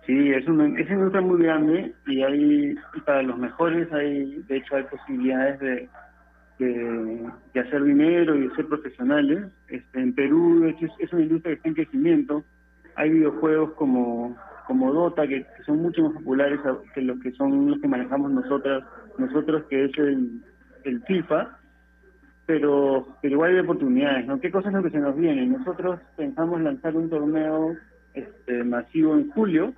[0.06, 4.58] Sí, es una, es una industria muy grande y hay para los mejores hay de
[4.58, 5.90] hecho hay posibilidades de,
[6.58, 9.46] de, hacer dinero y de ser profesionales.
[9.70, 12.44] Este, en Perú es, una industria que está en crecimiento.
[12.96, 14.36] Hay videojuegos como
[14.72, 16.62] como Dota que, son mucho más populares
[16.96, 18.86] que los que son los que manejamos nosotras
[19.18, 20.42] nosotros que es el,
[20.86, 21.58] el FIFA
[22.46, 26.00] pero pero igual hay oportunidades no qué cosas es lo que se nos viene nosotros
[26.16, 27.76] pensamos lanzar un torneo
[28.14, 29.74] este masivo en julio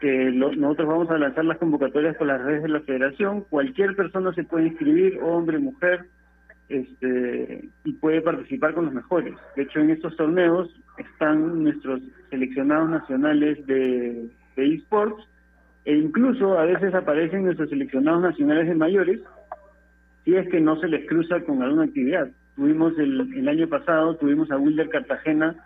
[0.00, 3.42] que nosotros vamos a lanzar las convocatorias por las redes de la federación.
[3.42, 6.06] Cualquier persona se puede inscribir, hombre, mujer,
[6.72, 9.34] este, y puede participar con los mejores.
[9.56, 15.28] De hecho, en estos torneos están nuestros seleccionados nacionales de, esports
[15.84, 19.20] e incluso a veces aparecen nuestros seleccionados nacionales de mayores
[20.24, 22.30] si es que no se les cruza con alguna actividad.
[22.54, 25.56] Tuvimos el, el año pasado, tuvimos a Wilder Cartagena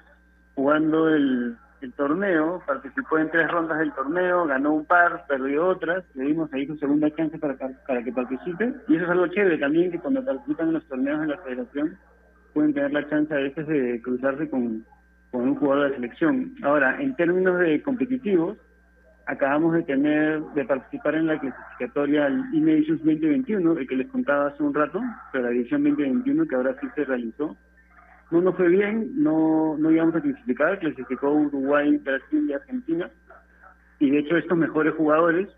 [0.55, 6.05] jugando el el torneo, participó en tres rondas del torneo, ganó un par, perdió otras,
[6.15, 8.73] le dimos ahí su segunda chance para, para que participe.
[8.89, 11.99] Y eso es algo chévere también, que cuando participan en los torneos de la federación
[12.55, 14.85] pueden tener la chance a veces de cruzarse con,
[15.31, 16.55] con un jugador de selección.
[16.63, 18.57] Ahora, en términos de competitivos,
[19.27, 24.63] acabamos de tener, de participar en la clasificatoria E-Nations 2021, el que les contaba hace
[24.63, 27.57] un rato, pero la edición 2021 que ahora sí se realizó
[28.31, 33.11] no nos fue bien, no, no íbamos a clasificar, clasificó Uruguay, Brasil y Argentina.
[33.99, 35.49] Y de hecho estos mejores jugadores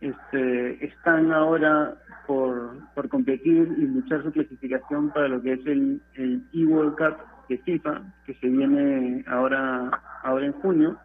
[0.00, 1.94] este, están ahora
[2.26, 7.16] por, por competir y luchar su clasificación para lo que es el, el E-World Cup
[7.48, 9.90] de FIFA, que se viene ahora,
[10.22, 10.96] ahora en junio.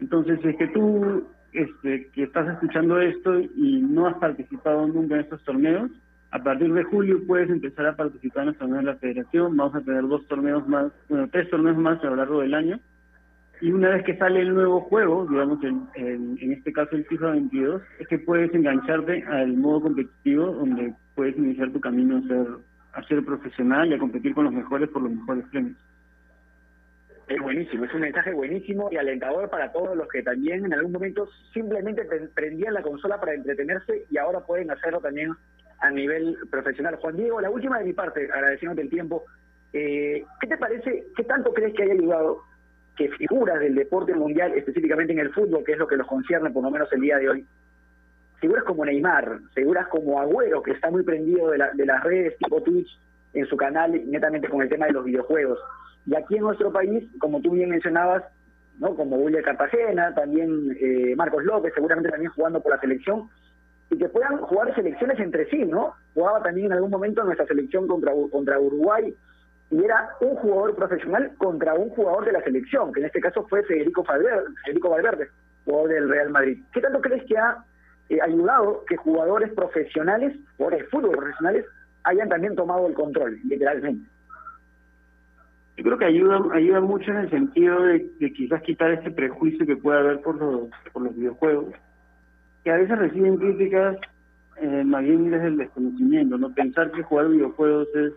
[0.00, 5.22] Entonces, es que tú este, que estás escuchando esto y no has participado nunca en
[5.22, 5.90] estos torneos,
[6.30, 9.56] a partir de julio puedes empezar a participar en los torneos de la federación.
[9.56, 12.80] Vamos a tener dos torneos más, bueno, tres torneos más a lo largo del año.
[13.60, 17.30] y una vez que sale el nuevo juego, digamos en, en, este caso el FIFA
[17.30, 22.46] 22, es que puedes engancharte al modo competitivo donde puedes iniciar tu camino a ser,
[22.92, 25.76] a ser profesional y a competir con los mejores por los mejores premios.
[27.28, 30.92] Es buenísimo, es un mensaje buenísimo y alentador para todos los que también en algún
[30.92, 35.32] momento simplemente prendían la consola para entretenerse y ahora pueden hacerlo también
[35.80, 36.96] a nivel profesional.
[36.96, 39.24] Juan Diego, la última de mi parte, agradeciéndote el tiempo,
[39.72, 42.42] eh, ¿qué te parece, qué tanto crees que haya ayudado
[42.96, 46.50] que figuras del deporte mundial, específicamente en el fútbol, que es lo que los concierne
[46.50, 47.46] por lo menos el día de hoy,
[48.40, 52.62] figuras como Neymar, figuras como Agüero, que está muy prendido de, de las redes tipo
[52.62, 52.88] Twitch
[53.34, 55.58] en su canal, netamente con el tema de los videojuegos.
[56.06, 58.22] Y aquí en nuestro país, como tú bien mencionabas,
[58.78, 58.94] ¿no?
[58.94, 63.28] como William Cartagena, también eh, Marcos López, seguramente también jugando por la selección,
[63.90, 65.94] y que puedan jugar selecciones entre sí, ¿no?
[66.14, 69.14] Jugaba también en algún momento en nuestra selección contra, contra Uruguay,
[69.70, 73.46] y era un jugador profesional contra un jugador de la selección, que en este caso
[73.48, 75.28] fue Federico Valverde, Federico Valverde
[75.66, 76.62] jugador del Real Madrid.
[76.72, 77.58] ¿Qué tanto crees que ha
[78.08, 81.66] eh, ayudado que jugadores profesionales, jugadores de fútbol profesionales,
[82.04, 84.08] hayan también tomado el control, literalmente?
[85.76, 89.76] Yo creo que ayuda ayuda mucho en el sentido de, quizás quitar ese prejuicio que
[89.76, 91.74] puede haber por los, por los videojuegos,
[92.66, 93.96] que a veces reciben críticas
[94.60, 98.12] eh, más bien desde el desconocimiento, no pensar que jugar videojuegos es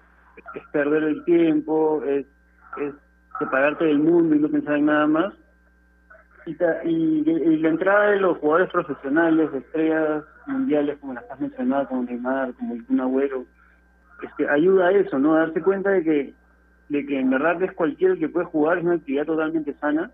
[0.55, 2.25] es perder el tiempo, es,
[2.81, 2.95] es
[3.37, 5.33] separarte del mundo y no pensar en nada más.
[6.47, 7.23] Y,
[7.57, 12.53] la entrada de los jugadores profesionales, de estrellas mundiales como las has mencionado, como Neymar,
[12.53, 13.45] como el Agüero,
[14.23, 15.35] este, ayuda a eso, ¿no?
[15.35, 16.33] A darse cuenta de que,
[16.87, 20.09] de que en verdad es cualquiera que puede jugar, es una actividad totalmente sana.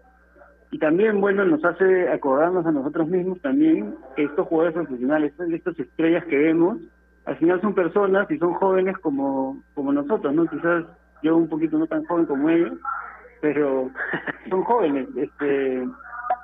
[0.76, 5.80] Y también, bueno, nos hace acordarnos a nosotros mismos también que estos jugadores profesionales, estas
[5.80, 6.80] estrellas que vemos,
[7.24, 10.46] al final son personas y son jóvenes como, como nosotros, ¿no?
[10.48, 10.84] Quizás
[11.24, 12.74] yo un poquito no tan joven como ellos,
[13.40, 13.90] pero
[14.50, 15.88] son jóvenes, este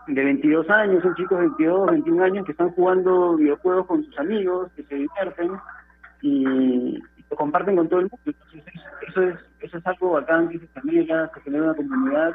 [0.07, 4.17] de 22 años, son chicos de 22, 21 años que están jugando videojuegos con sus
[4.17, 5.51] amigos, que se divierten
[6.21, 8.23] y, lo comparten con todo el mundo.
[8.25, 8.63] Entonces,
[9.09, 12.33] eso es, eso es algo bacán que se genera, se genera una comunidad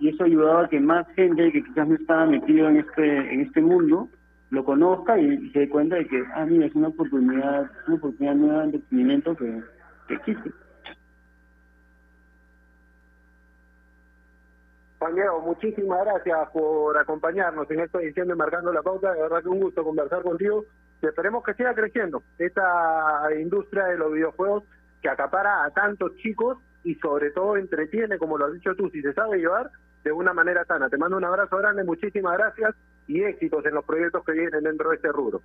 [0.00, 3.40] y eso ayudaba a que más gente que quizás no estaba metido en este, en
[3.42, 4.08] este mundo
[4.50, 8.34] lo conozca y, se dé cuenta de que, ah, mira, es una oportunidad, una oportunidad
[8.34, 9.62] nueva de entretenimiento que,
[10.08, 10.50] existe.
[14.98, 19.12] Juan muchísimas gracias por acompañarnos en esta edición de Marcando la Pauta.
[19.12, 20.64] De verdad que un gusto conversar contigo.
[21.00, 24.64] Esperemos que siga creciendo esta industria de los videojuegos
[25.00, 29.00] que acapara a tantos chicos y sobre todo entretiene, como lo has dicho tú, si
[29.00, 29.70] se sabe llevar
[30.04, 30.88] de una manera sana.
[30.88, 32.74] Te mando un abrazo grande, muchísimas gracias
[33.06, 35.42] y éxitos en los proyectos que vienen dentro de este rubro.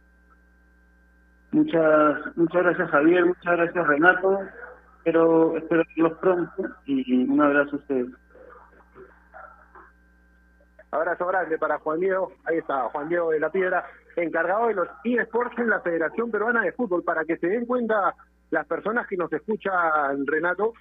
[1.52, 4.40] Muchas, muchas gracias Javier, muchas gracias Renato,
[5.04, 8.10] pero espero verlos pronto y un abrazo a ustedes.
[10.92, 14.88] Abrazo grande para Juan Diego, ahí está Juan Diego de la Piedra, encargado de los
[15.04, 18.14] eSports en la Federación Peruana de Fútbol, para que se den cuenta
[18.50, 20.74] las personas que nos escuchan, Renato,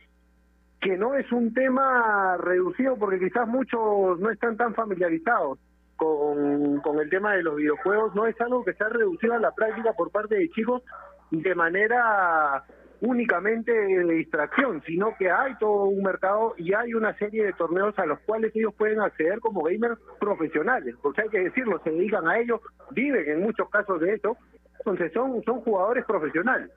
[0.81, 5.59] que no es un tema reducido porque quizás muchos no están tan familiarizados
[5.97, 8.15] con, con el tema de los videojuegos.
[8.15, 10.83] No es algo que ha reducido a la práctica por parte de chicos
[11.31, 12.65] de manera
[13.01, 17.99] únicamente de distracción, sino que hay todo un mercado y hay una serie de torneos
[17.99, 22.27] a los cuales ellos pueden acceder como gamers profesionales, porque hay que decirlo, se dedican
[22.29, 22.61] a ello,
[22.93, 24.37] viven en muchos casos de eso,
[24.79, 26.71] entonces son, son jugadores profesionales.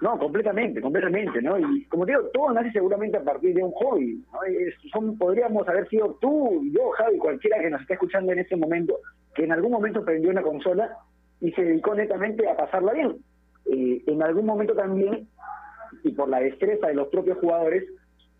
[0.00, 1.58] No, completamente, completamente, ¿no?
[1.58, 5.16] Y como te digo, todo nace seguramente a partir de un hobby, ¿no?
[5.18, 8.98] podríamos haber sido tú, yo, Javi, cualquiera que nos esté escuchando en este momento,
[9.34, 10.96] que en algún momento prendió una consola
[11.40, 13.16] y se dedicó netamente a pasarla bien.
[13.72, 15.28] Eh, en algún momento también,
[16.04, 17.84] y por la destreza de los propios jugadores,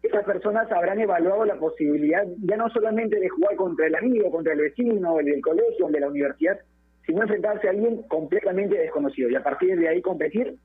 [0.03, 4.53] esas personas habrán evaluado la posibilidad ya no solamente de jugar contra el amigo, contra
[4.53, 6.59] el vecino, el del colegio, el de la universidad,
[7.05, 10.57] sino enfrentarse a alguien completamente desconocido y a partir de ahí competir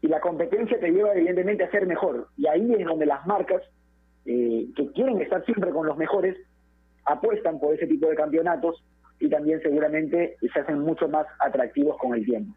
[0.00, 2.28] y la competencia te lleva evidentemente a ser mejor.
[2.36, 3.62] Y ahí es donde las marcas
[4.24, 6.36] eh, que quieren estar siempre con los mejores
[7.04, 8.84] apuestan por ese tipo de campeonatos
[9.18, 12.54] y también seguramente se hacen mucho más atractivos con el tiempo.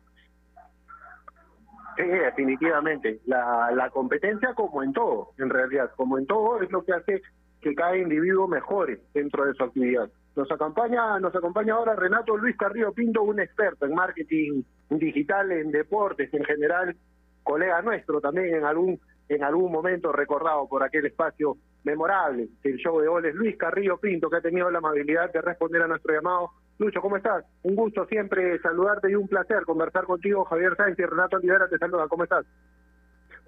[1.97, 3.19] Sí, definitivamente.
[3.25, 7.21] La, la competencia como en todo, en realidad, como en todo es lo que hace
[7.61, 10.09] que cada individuo mejore dentro de su actividad.
[10.35, 15.71] Nos acompaña, nos acompaña ahora Renato Luis Carrillo Pinto, un experto en marketing digital, en
[15.71, 16.95] deportes en general,
[17.43, 22.99] colega nuestro también en algún en algún momento recordado por aquel espacio memorable del show
[22.99, 26.49] de goles, Luis Carrillo Pinto, que ha tenido la amabilidad de responder a nuestro llamado.
[26.79, 27.45] Lucho, ¿cómo estás?
[27.63, 30.43] Un gusto siempre saludarte y un placer conversar contigo.
[30.43, 32.09] Javier Sáenz y Renato Olivera te saludan.
[32.09, 32.45] ¿Cómo estás?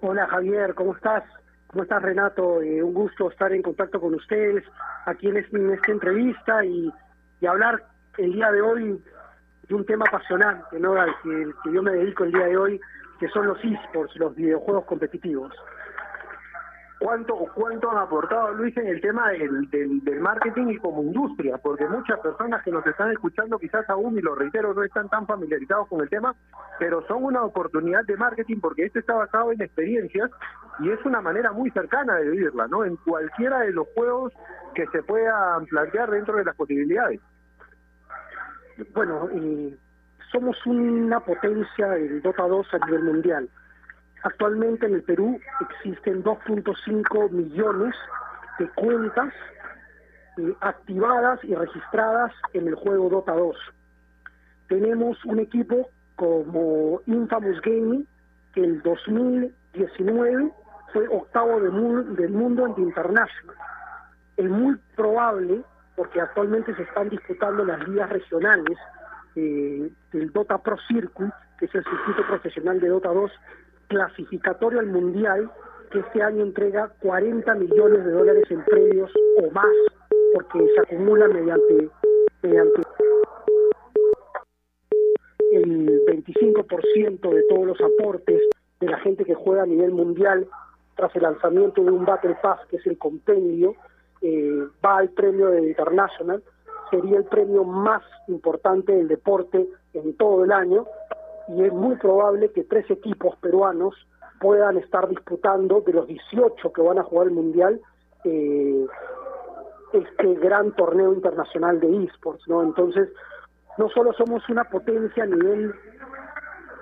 [0.00, 1.22] Hola Javier, ¿cómo estás?
[1.66, 2.62] ¿Cómo estás, Renato?
[2.62, 4.64] Eh, un gusto estar en contacto con ustedes
[5.06, 6.90] aquí en, este- esta entrevista y,
[7.40, 7.84] y hablar
[8.18, 9.02] el día de hoy
[9.68, 10.94] de un tema apasionante, ¿no?
[10.94, 12.80] Al que yo me dedico el día de hoy,
[13.18, 15.52] que son los esports, los videojuegos competitivos.
[17.04, 21.58] ¿Cuánto, ¿Cuánto han aportado, Luis, en el tema del, del, del marketing y como industria?
[21.58, 25.26] Porque muchas personas que nos están escuchando quizás aún, y lo reitero, no están tan
[25.26, 26.34] familiarizados con el tema,
[26.78, 30.30] pero son una oportunidad de marketing porque esto está basado en experiencias
[30.78, 32.86] y es una manera muy cercana de vivirla, ¿no?
[32.86, 34.32] En cualquiera de los juegos
[34.74, 37.20] que se puedan plantear dentro de las posibilidades.
[38.94, 39.76] Bueno, eh,
[40.34, 43.48] somos una potencia en Dota 2 a nivel mundial.
[44.24, 47.94] Actualmente en el Perú existen 2.5 millones
[48.58, 49.32] de cuentas
[50.38, 53.56] eh, activadas y registradas en el juego Dota 2.
[54.68, 58.04] Tenemos un equipo como Infamous Gaming
[58.54, 60.50] que el 2019
[60.92, 63.56] fue octavo del mu- del mundo en International.
[64.36, 65.62] Es muy probable,
[65.94, 68.76] porque actualmente se están disputando las ligas regionales
[69.36, 73.30] eh, del Dota Pro Circuit, que es el circuito profesional de Dota 2,
[73.88, 75.50] clasificatorio al Mundial,
[75.90, 79.10] que este año entrega 40 millones de dólares en premios
[79.42, 79.74] o más,
[80.34, 81.88] porque se acumula mediante,
[82.42, 82.82] mediante
[85.52, 88.40] el 25% de todos los aportes
[88.80, 90.48] de la gente que juega a nivel mundial
[90.96, 93.74] tras el lanzamiento de un Battle Pass, que es el compendio,
[94.20, 96.42] eh, va al premio de International,
[96.90, 100.86] sería el premio más importante del deporte en todo el año
[101.48, 103.94] y es muy probable que tres equipos peruanos
[104.40, 107.80] puedan estar disputando de los 18 que van a jugar el Mundial
[108.24, 108.86] eh,
[109.92, 112.62] este gran torneo internacional de esports, ¿no?
[112.62, 113.08] Entonces,
[113.78, 115.72] no solo somos una potencia a nivel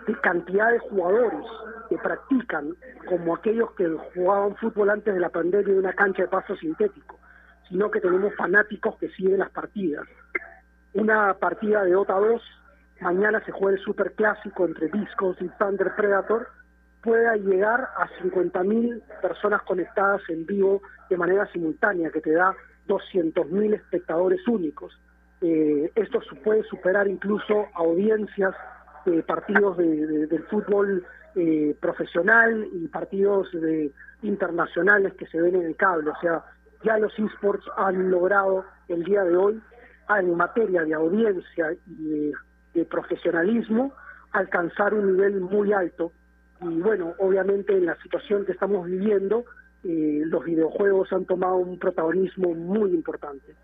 [0.07, 1.45] de cantidad de jugadores
[1.89, 2.75] que practican,
[3.09, 7.17] como aquellos que jugaban fútbol antes de la pandemia en una cancha de paso sintético,
[7.73, 10.07] sino que tenemos fanáticos que siguen las partidas.
[10.93, 12.43] Una partida de Dota 2,
[13.01, 16.49] mañana se juega el super clásico entre Discos y Thunder Predator,
[17.03, 22.55] pueda llegar a 50.000 personas conectadas en vivo de manera simultánea, que te da
[22.89, 25.01] 200.000 espectadores únicos.
[25.41, 28.55] Eh, esto puede superar incluso audiencias
[29.07, 31.05] de partidos de- de- del fútbol
[31.35, 36.11] eh, profesional y partidos de, internacionales que se ven en el cable.
[36.11, 36.45] O sea,
[36.83, 39.63] ya los esports han logrado el día de hoy,
[40.19, 42.33] en materia de audiencia y
[42.75, 43.95] de, profesionalismo,
[44.33, 46.13] alcanzar un nivel muy alto.
[46.61, 49.45] Y bueno, obviamente en la situación que estamos viviendo,
[49.85, 53.55] eh, los videojuegos han tomado un protagonismo muy importante.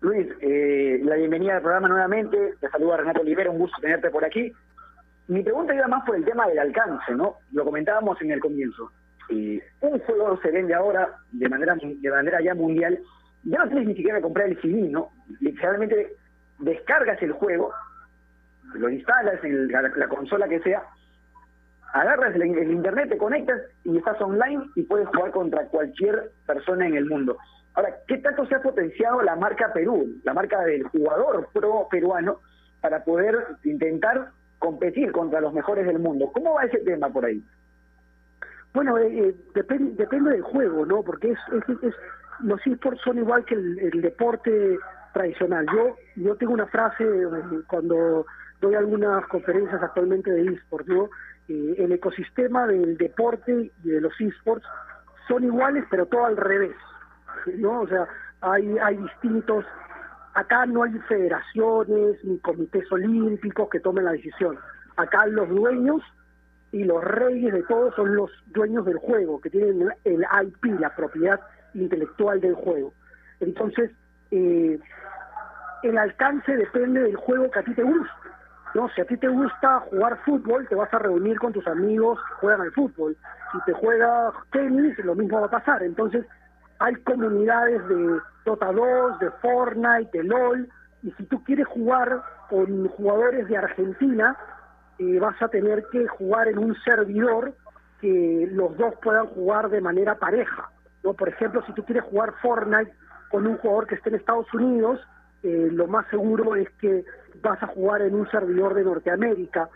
[0.00, 2.54] Luis, eh, la bienvenida al programa nuevamente.
[2.60, 4.52] Te saluda Renato Olivera, un gusto tenerte por aquí.
[5.28, 7.36] Mi pregunta iba más por el tema del alcance, ¿no?
[7.52, 8.90] Lo comentábamos en el comienzo.
[9.30, 12.98] Eh, un juego se vende ahora de manera de manera ya mundial.
[13.44, 15.10] Ya no tienes ni siquiera que comprar el CD, ¿no?
[15.40, 16.16] Literalmente
[16.58, 17.72] descargas el juego,
[18.74, 20.82] lo instalas en la, la consola que sea,
[21.92, 26.86] agarras el, el internet, te conectas y estás online y puedes jugar contra cualquier persona
[26.86, 27.36] en el mundo.
[27.74, 32.40] Ahora, ¿qué tanto se ha potenciado la marca Perú, la marca del jugador pro peruano,
[32.80, 36.30] para poder intentar competir contra los mejores del mundo?
[36.32, 37.42] ¿Cómo va ese tema por ahí?
[38.74, 41.02] Bueno, eh, eh, depen- depende del juego, ¿no?
[41.02, 41.94] Porque es, es- es-
[42.40, 44.76] los esports son igual que el, el deporte
[45.12, 45.64] tradicional.
[45.72, 47.28] Yo yo tengo una frase eh,
[47.68, 48.26] cuando
[48.60, 51.08] doy algunas conferencias actualmente de esports, ¿no?
[51.48, 54.66] Eh, el ecosistema del deporte y de los esports
[55.28, 56.74] son iguales, pero todo al revés,
[57.56, 57.82] ¿no?
[57.82, 58.08] O sea,
[58.40, 59.64] hay hay distintos
[60.34, 64.58] acá no hay federaciones ni comités olímpicos que tomen la decisión.
[64.96, 66.02] Acá los dueños
[66.74, 70.92] y los reyes de todo son los dueños del juego, que tienen el IP, la
[70.96, 71.38] propiedad
[71.72, 72.92] intelectual del juego.
[73.38, 73.92] Entonces,
[74.32, 74.80] eh,
[75.84, 78.10] el alcance depende del juego que a ti te guste.
[78.74, 78.88] ¿no?
[78.88, 82.34] Si a ti te gusta jugar fútbol, te vas a reunir con tus amigos que
[82.40, 83.16] juegan al fútbol.
[83.52, 85.80] Si te juega tenis, lo mismo va a pasar.
[85.84, 86.26] Entonces,
[86.80, 90.68] hay comunidades de Dota 2, de Fortnite, de LOL,
[91.04, 92.20] y si tú quieres jugar
[92.50, 94.36] con jugadores de Argentina,
[94.98, 97.54] eh, vas a tener que jugar en un servidor
[98.00, 100.70] que los dos puedan jugar de manera pareja.
[101.02, 101.14] ¿no?
[101.14, 102.92] Por ejemplo, si tú quieres jugar Fortnite
[103.30, 105.00] con un jugador que esté en Estados Unidos,
[105.42, 107.04] eh, lo más seguro es que
[107.42, 109.68] vas a jugar en un servidor de Norteamérica.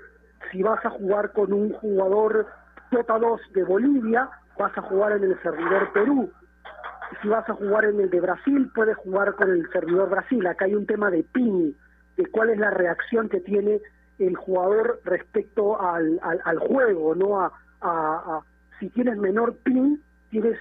[0.51, 2.47] Si vas a jugar con un jugador
[2.91, 6.31] Dota 2 de Bolivia, vas a jugar en el servidor Perú.
[7.23, 10.47] Si vas a jugar en el de Brasil, puedes jugar con el servidor Brasil.
[10.47, 11.73] Acá hay un tema de ping,
[12.17, 13.81] de cuál es la reacción que tiene
[14.19, 17.41] el jugador respecto al, al, juego, ¿no?
[17.41, 18.41] A, a- a
[18.79, 20.59] si tienes menor pin, tienes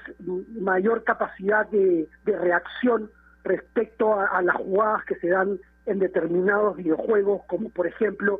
[0.59, 3.09] mayor capacidad de, reacción
[3.43, 8.39] respecto a, las jugadas que se dan en determinados videojuegos, como por ejemplo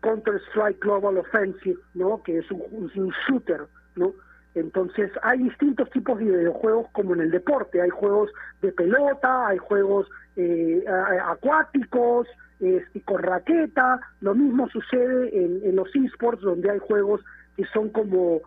[0.00, 2.22] Counter-Strike Global Offensive, ¿no?
[2.22, 4.14] que es un, un shooter, ¿no?
[4.54, 9.58] Entonces hay distintos tipos de videojuegos como en el deporte, hay juegos de pelota, hay
[9.58, 10.84] juegos eh,
[11.24, 12.26] acuáticos,
[12.60, 17.24] este, con raqueta, lo mismo sucede en, los esports donde hay juegos
[17.56, 18.40] que son como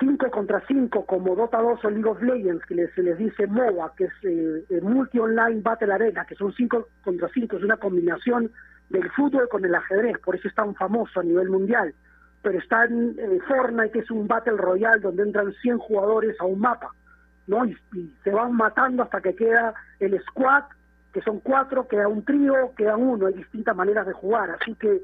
[0.00, 3.92] 5 contra 5 como Dota 2 o League of Legends, que se les dice MOBA,
[3.96, 8.50] que es eh, Multi Online Battle Arena, que son 5 contra 5, es una combinación
[8.88, 11.94] del fútbol con el ajedrez, por eso es tan famoso a nivel mundial.
[12.42, 16.44] Pero está en eh, Fortnite, que es un Battle Royale donde entran 100 jugadores a
[16.44, 16.92] un mapa,
[17.46, 17.64] ¿no?
[17.64, 17.76] Y,
[18.22, 20.64] se van matando hasta que queda el squad,
[21.16, 25.00] que son cuatro, queda un trío, queda uno, hay distintas maneras de jugar, así que,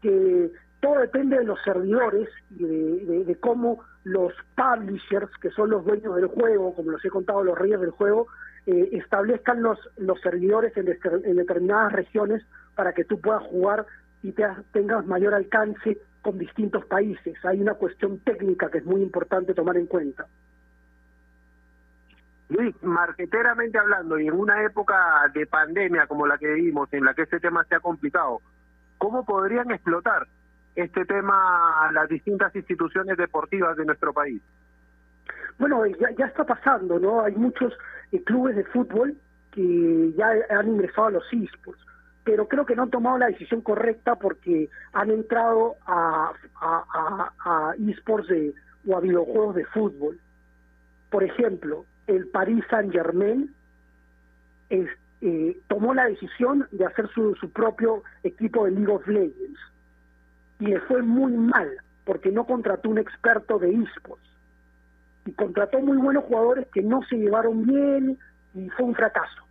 [0.00, 6.14] que todo depende de los servidores y de, cómo los publishers, que son los dueños
[6.14, 8.28] del juego, como los he contado, los reyes del juego,
[8.66, 12.46] eh, establezcan los, los servidores en, en, determinadas regiones
[12.76, 13.84] para que tú puedas jugar
[14.22, 17.34] y te, tengas mayor alcance con distintos países.
[17.44, 20.24] Hay una cuestión técnica que es muy importante tomar en cuenta.
[22.48, 27.12] Luis, marqueteramente hablando, y en una época de pandemia como la que vivimos, en la
[27.12, 28.40] que este tema se ha complicado,
[28.96, 30.26] ¿cómo podrían explotar
[30.74, 34.40] este tema las distintas instituciones deportivas de nuestro país?
[35.58, 37.22] Bueno, ya, ya está pasando, ¿no?
[37.22, 37.74] Hay muchos
[38.12, 39.16] eh, clubes de fútbol
[39.50, 41.84] que ya han ingresado a los esports,
[42.24, 47.74] pero creo que no han tomado la decisión correcta porque han entrado a, a, a,
[47.88, 48.54] esports de,
[48.86, 50.18] o a videojuegos de fútbol.
[51.10, 53.54] Por ejemplo, el Paris Saint Germain
[54.70, 59.60] eh, tomó la decisión de hacer su, propio equipo de League of Legends
[60.58, 61.70] y le fue muy mal
[62.04, 64.24] porque no contrató un experto de esports
[65.26, 68.18] y contrató muy buenos jugadores que no se llevaron bien
[68.54, 69.42] y fue un fracaso.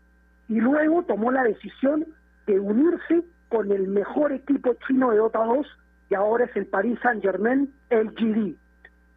[0.50, 2.06] Y luego tomó la decisión
[2.48, 5.68] de unirse con el mejor equipo chino de Dota 2
[6.10, 8.56] y ahora es el Paris Saint-Germain, el GD.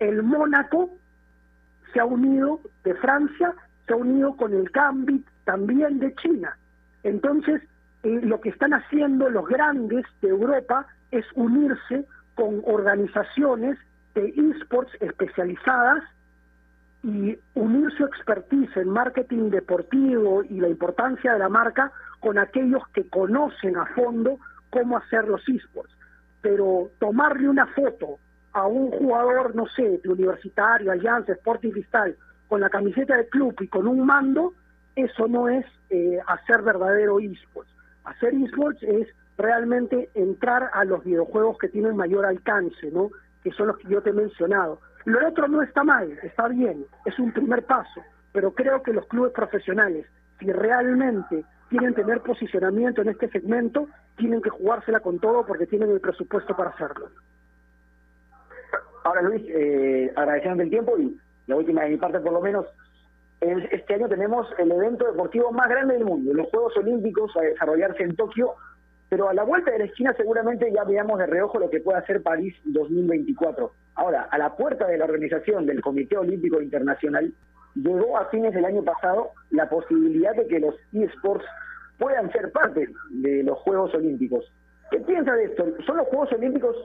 [0.00, 0.90] El Mónaco
[1.92, 3.54] se ha unido de Francia,
[3.86, 6.56] se ha unido con el Gambit también de China.
[7.02, 7.62] Entonces,
[8.02, 13.78] eh, lo que están haciendo los grandes de Europa es unirse con organizaciones
[14.14, 16.02] de esports especializadas
[17.02, 22.86] y unir su expertise en marketing deportivo y la importancia de la marca con aquellos
[22.92, 24.38] que conocen a fondo
[24.70, 25.92] cómo hacer los esports.
[26.42, 28.18] Pero tomarle una foto
[28.52, 32.16] a un jugador, no sé, de universitario, Alianza, Sporting Cristal,
[32.48, 34.54] con la camiseta del club y con un mando,
[34.96, 37.70] eso no es eh, hacer verdadero esports.
[38.04, 43.10] Hacer esports es realmente entrar a los videojuegos que tienen mayor alcance, ¿no?
[43.42, 44.80] Que son los que yo te he mencionado.
[45.04, 49.06] Lo otro no está mal, está bien, es un primer paso, pero creo que los
[49.06, 50.06] clubes profesionales,
[50.38, 53.86] si realmente quieren tener posicionamiento en este segmento,
[54.16, 57.08] tienen que jugársela con todo porque tienen el presupuesto para hacerlo.
[59.04, 62.66] Ahora Luis, eh, agradeciendo el tiempo y la última de mi parte por lo menos,
[63.40, 68.02] este año tenemos el evento deportivo más grande del mundo, los Juegos Olímpicos a desarrollarse
[68.02, 68.54] en Tokio
[69.10, 71.98] pero a la vuelta de la esquina seguramente ya veamos de reojo lo que puede
[71.98, 73.72] hacer París 2024.
[73.96, 77.34] Ahora, a la puerta de la organización del Comité Olímpico Internacional
[77.74, 81.44] llegó a fines del año pasado la posibilidad de que los eSports
[81.98, 84.50] puedan ser parte de los Juegos Olímpicos.
[84.92, 85.66] ¿Qué piensa de esto?
[85.84, 86.76] ¿Son los Juegos Olímpicos,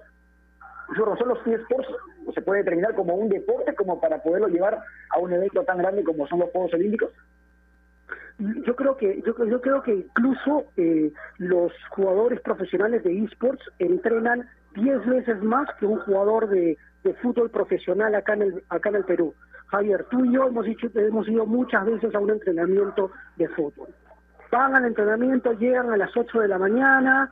[0.95, 1.87] son los eSports,
[2.33, 4.79] se puede determinar como un deporte como para poderlo llevar
[5.09, 7.11] a un evento tan grande como son los Juegos Olímpicos?
[8.37, 14.49] yo creo que yo, yo creo que incluso eh, los jugadores profesionales de esports entrenan
[14.75, 16.77] 10 veces más que un jugador de,
[17.21, 19.35] fútbol profesional acá en el acá en el Perú.
[19.67, 23.89] Javier, tú y yo hemos dicho hemos ido muchas veces a un entrenamiento de fútbol.
[24.51, 27.31] Van al entrenamiento, llegan a las 8 de la mañana,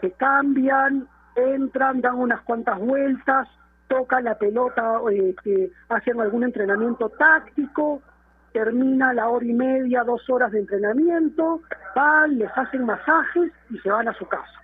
[0.00, 1.06] se cambian,
[1.36, 3.48] entran, dan unas cuantas vueltas,
[3.88, 8.02] tocan la pelota, eh, hacen algún entrenamiento táctico,
[8.52, 11.60] termina la hora y media, dos horas de entrenamiento,
[11.94, 14.62] van, les hacen masajes y se van a su casa.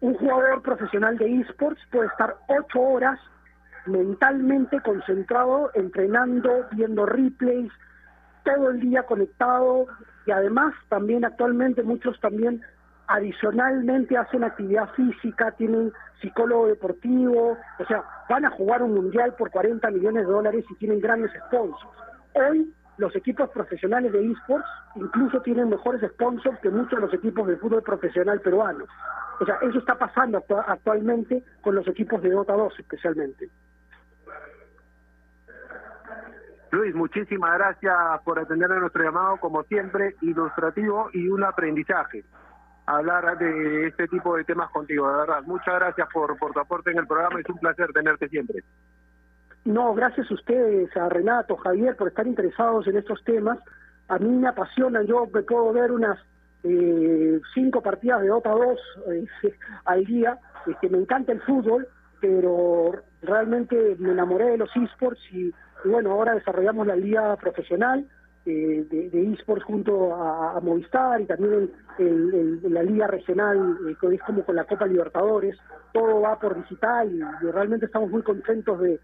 [0.00, 3.18] Un jugador profesional de esports puede estar ocho horas
[3.86, 7.72] mentalmente concentrado, entrenando, viendo replays,
[8.44, 9.86] todo el día conectado
[10.26, 12.62] y además también actualmente muchos también
[13.08, 19.50] adicionalmente hacen actividad física, tienen psicólogo deportivo, o sea, van a jugar un mundial por
[19.50, 21.98] 40 millones de dólares y tienen grandes sponsors.
[22.34, 27.46] Hoy los equipos profesionales de esports incluso tienen mejores sponsors que muchos de los equipos
[27.46, 28.88] de fútbol profesional peruanos.
[29.40, 33.50] O sea, eso está pasando actualmente con los equipos de Dota 2 especialmente.
[36.72, 37.94] Luis, muchísimas gracias
[38.24, 42.24] por atender a nuestro llamado, como siempre, ilustrativo y un aprendizaje.
[42.86, 45.42] Hablar de este tipo de temas contigo, de verdad.
[45.44, 48.62] Muchas gracias por, tu aporte en el programa, es un placer tenerte siempre.
[49.64, 53.58] No, gracias a ustedes, a Renato, Javier, por estar interesados en estos temas.
[54.06, 56.16] A mí me apasionan, yo me puedo ver unas
[56.62, 58.78] eh, cinco partidas de Dota 2
[59.10, 59.26] eh,
[59.84, 60.38] al día.
[60.66, 61.88] Este, me encanta el fútbol,
[62.20, 68.06] pero realmente me enamoré de los esports y, y bueno, ahora desarrollamos la liga profesional
[68.52, 74.14] de, de esports junto a, a Movistar y también el- la liga regional, eh, que
[74.14, 75.56] es como con la Copa Libertadores.
[75.92, 77.10] Todo va por digital
[77.42, 79.00] y realmente estamos muy contentos de,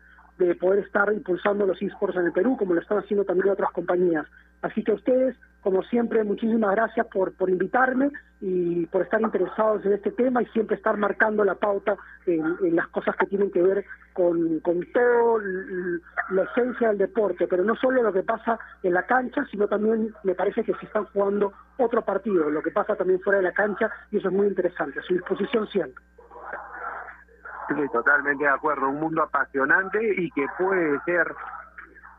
[0.47, 3.71] de poder estar impulsando los esports en el Perú, como lo están haciendo también otras
[3.73, 4.27] compañías.
[4.63, 9.93] Así que ustedes, como siempre, muchísimas gracias por, por invitarme y por estar interesados en
[9.93, 13.85] este tema y siempre estar marcando la pauta en, las cosas que tienen que ver
[14.13, 15.41] con, con todo
[16.31, 20.15] la esencia del deporte, pero no solo lo que pasa en la cancha, sino también
[20.23, 23.53] me parece que se están jugando otro partido, lo que pasa también fuera de la
[23.53, 25.01] cancha y eso es muy interesante.
[25.03, 26.03] Su disposición siempre.
[27.75, 28.89] Sí, totalmente de acuerdo.
[28.89, 31.35] Un mundo apasionante y que puede ser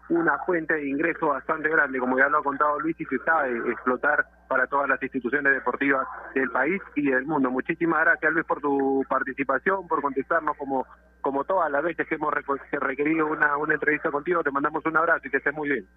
[0.10, 3.58] una fuente de ingreso bastante grande, como ya lo ha contado Luis, y se sabe
[3.72, 7.49] explotar para todas las instituciones deportivas del país y del mundo.
[7.49, 10.86] Muchísimas gracias, Luis, por tu participación, por contestarnos como
[11.22, 14.43] como todas las veces que hemos requerido una, una entrevista contigo.
[14.43, 15.88] Te mandamos un abrazo y que estés muy bien.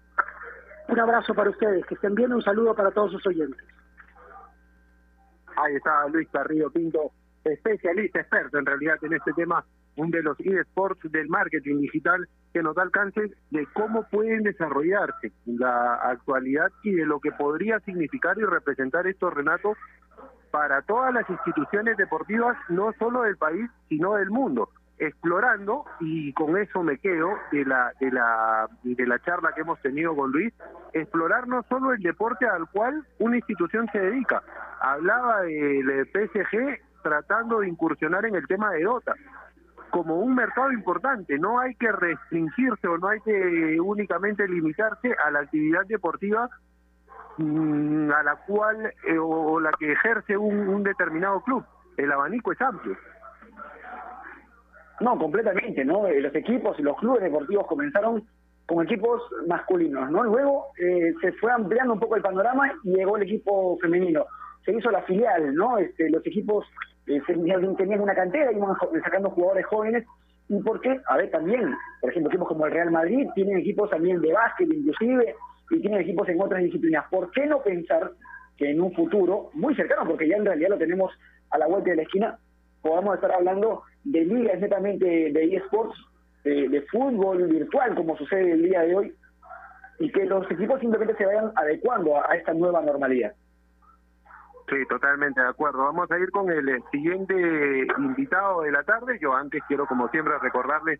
[0.87, 3.61] Un abrazo para ustedes, que estén bien, un saludo para todos sus oyentes.
[5.57, 7.11] Ahí está Luis Carrillo Pinto,
[7.51, 9.63] especialista, experto en realidad en este tema,
[9.95, 15.31] un de los eSports del marketing digital que nos da alcance de cómo pueden desarrollarse
[15.45, 19.73] la actualidad y de lo que podría significar y representar esto, Renato,
[20.51, 24.69] para todas las instituciones deportivas, no solo del país, sino del mundo.
[24.99, 29.79] Explorando y con eso me quedo de la de la de la charla que hemos
[29.81, 30.51] tenido con Luis
[30.93, 34.41] explorar no solo el deporte al cual una institución se dedica.
[34.79, 39.13] Hablaba del PSG tratando de incursionar en el tema de Dota
[39.91, 45.31] como un mercado importante no hay que restringirse o no hay que únicamente limitarse a
[45.31, 46.49] la actividad deportiva
[47.37, 51.63] mm, a la cual eh, o la que ejerce un, un determinado club
[51.95, 52.97] el abanico es amplio
[54.99, 56.07] No, completamente, ¿no?
[56.07, 58.23] Eh, Los equipos y los clubes deportivos comenzaron
[58.65, 60.23] con equipos masculinos, ¿no?
[60.23, 64.25] Luego eh, se fue ampliando un poco el panorama y llegó el equipo femenino.
[64.65, 65.77] Se hizo la filial, ¿no?
[65.77, 66.65] Este, los equipos
[67.77, 70.05] tenían una cantera, jo- sacando jugadores jóvenes.
[70.49, 70.99] ¿Y por qué?
[71.07, 74.71] A ver, también, por ejemplo, equipos como el Real Madrid tienen equipos también de básquet,
[74.71, 75.35] inclusive,
[75.71, 77.05] y tienen equipos en otras disciplinas.
[77.09, 78.11] ¿Por qué no pensar
[78.57, 81.11] que en un futuro, muy cercano, porque ya en realidad lo tenemos
[81.51, 82.39] a la vuelta de la esquina,
[82.81, 85.95] podamos estar hablando de ligas netamente de eSports,
[86.43, 89.13] de, fútbol virtual, como sucede el día de hoy,
[89.99, 93.33] y que los equipos simplemente se vayan adecuando a esta nueva normalidad.
[94.69, 95.79] Sí, totalmente de acuerdo.
[95.79, 99.17] Vamos a ir con el siguiente invitado de la tarde.
[99.21, 100.99] Yo antes quiero, como siempre, recordarles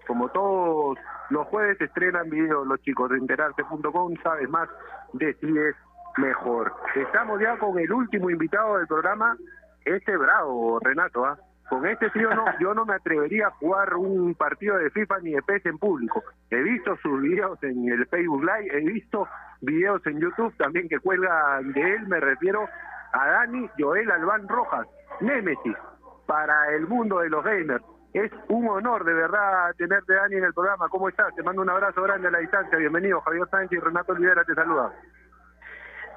[0.07, 0.97] como todos
[1.29, 4.15] los jueves, estrenan videos los chicos de enterarse.com.
[4.23, 4.69] Sabes más,
[5.13, 5.75] decides
[6.17, 6.73] mejor.
[6.95, 9.37] Estamos ya con el último invitado del programa.
[9.85, 11.37] Este bravo, Renato, ¿ah?
[11.71, 15.31] Con este tío no, yo no me atrevería a jugar un partido de FIFA ni
[15.31, 16.21] de PES en público.
[16.49, 19.25] He visto sus videos en el Facebook Live, he visto
[19.61, 22.67] videos en YouTube también que cuelgan de él, me refiero
[23.13, 24.85] a Dani Joel Albán Rojas,
[25.21, 25.77] Némesis,
[26.25, 27.85] para el mundo de los gamers.
[28.13, 30.89] Es un honor de verdad tenerte Dani en el programa.
[30.89, 31.33] ¿Cómo estás?
[31.33, 32.77] Te mando un abrazo grande a la distancia.
[32.77, 34.91] Bienvenido, Javier Sánchez y Renato Olivera te saluda.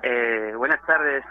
[0.02, 1.24] Eh, buenas tardes,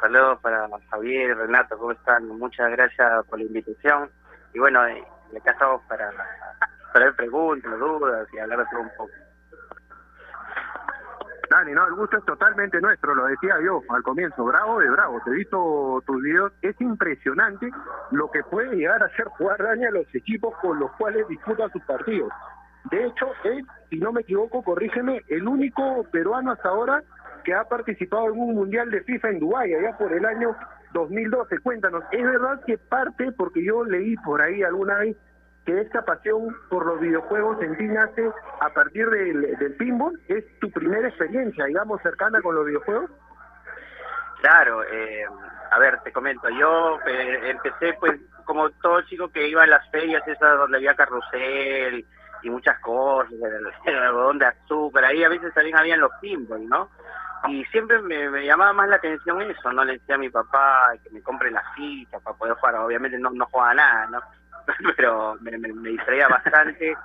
[0.00, 2.26] saludos para Javier y Renato, ¿cómo están?
[2.26, 4.10] Muchas gracias por la invitación.
[4.52, 5.04] Y bueno, eh,
[5.38, 6.10] acá estamos para,
[6.92, 9.21] para ver preguntas, dudas y hablar de todo un poco.
[11.52, 15.20] Dani, no, el gusto es totalmente nuestro, lo decía yo al comienzo, bravo de bravo,
[15.22, 17.70] te he visto tus videos, es impresionante
[18.10, 21.68] lo que puede llegar a hacer jugar Dani a los equipos con los cuales disputa
[21.68, 22.32] sus partidos.
[22.90, 27.02] De hecho, es, si no me equivoco, corrígeme, el único peruano hasta ahora
[27.44, 30.56] que ha participado en un mundial de FIFA en Dubái, allá por el año
[30.94, 31.58] 2012.
[31.58, 35.18] Cuéntanos, ¿es verdad que parte, porque yo leí por ahí alguna vez
[35.64, 40.18] que esta pasión por los videojuegos en ti nace a partir del, del pinball.
[40.28, 43.10] ¿Es tu primera experiencia, digamos, cercana con los videojuegos?
[44.40, 45.24] Claro, eh,
[45.70, 49.88] a ver, te comento, yo eh, empecé pues como todo chico que iba a las
[49.90, 52.04] ferias esas donde había carrusel
[52.42, 53.32] y muchas cosas,
[53.86, 56.90] el, algodón de azúcar, ahí a veces también habían los pinball, ¿no?
[57.48, 59.84] Y siempre me, me llamaba más la atención eso, ¿no?
[59.84, 63.30] Le decía a mi papá que me compre las fichas para poder jugar, obviamente no,
[63.30, 64.20] no jugaba nada, ¿no?
[64.96, 66.96] Pero me, me, distraía bastante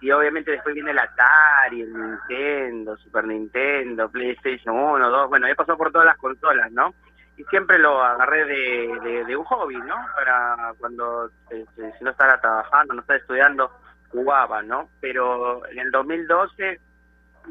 [0.00, 5.54] y obviamente después viene el Atari, el Nintendo, Super Nintendo, PlayStation 1, 2, bueno, he
[5.54, 6.92] pasado por todas las consolas, ¿no?
[7.36, 9.94] Y siempre lo agarré de, de, de un hobby, ¿no?
[10.14, 13.70] Para cuando, eh, si no estaba trabajando, no estaba estudiando,
[14.08, 14.88] jugaba, ¿no?
[15.00, 16.80] Pero en el 2012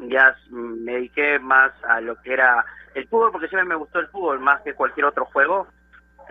[0.08, 4.08] ya me dediqué más a lo que era el fútbol, porque siempre me gustó el
[4.08, 5.68] fútbol más que cualquier otro juego,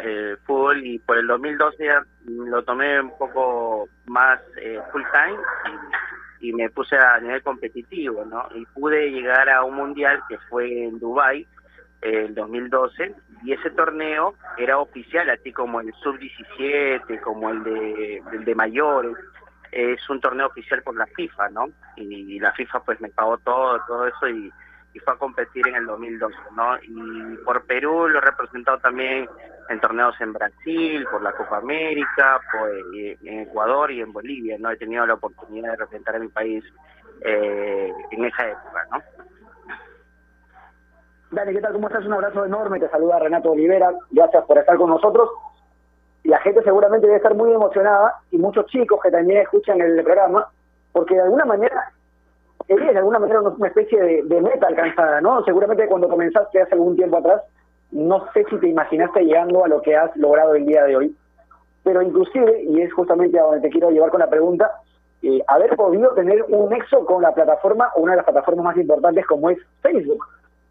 [0.04, 5.40] eh, fútbol, y por el 2012 ya lo tomé un poco más eh, full time
[6.40, 8.48] y, y, me puse a nivel competitivo, ¿no?
[8.56, 11.48] Y pude llegar a un mundial que fue en Dubai
[12.02, 18.24] eh, el 2012 y ese torneo era oficial, así como el sub-17, como el de,
[18.34, 19.16] el de mayores,
[19.72, 21.70] es un torneo oficial por la FIFA, ¿no?
[21.96, 24.52] Y, la FIFA pues me pagó todo, todo eso y,
[24.94, 26.78] y, fue a competir en el 2012, ¿no?
[26.82, 29.30] Y por Perú lo he representado también
[29.70, 34.72] en torneos en Brasil, por la Copa América, pues, en Ecuador y en Bolivia, ¿no?
[34.72, 36.64] He tenido la oportunidad de representar a mi país
[37.22, 39.02] eh, en esa época, ¿no?
[41.32, 41.74] Dani, ¿qué tal?
[41.74, 42.06] ¿Cómo estás?
[42.06, 42.80] Un abrazo enorme.
[42.80, 43.94] Te saluda Renato Olivera.
[44.10, 45.30] Gracias por estar con nosotros.
[46.24, 50.48] La gente seguramente debe estar muy emocionada y muchos chicos que también escuchan el programa,
[50.92, 51.94] porque de alguna manera
[52.72, 55.44] eres de alguna manera una especie de, meta alcanzada, ¿no?
[55.44, 57.42] Seguramente cuando comenzaste hace algún tiempo atrás,
[57.92, 61.16] no sé si te imaginaste llegando a lo que has logrado el día de hoy,
[61.84, 64.72] pero inclusive, y es justamente a donde te quiero llevar con la pregunta,
[65.22, 68.78] eh, haber podido tener un nexo con la plataforma o una de las plataformas más
[68.78, 70.26] importantes como es Facebook.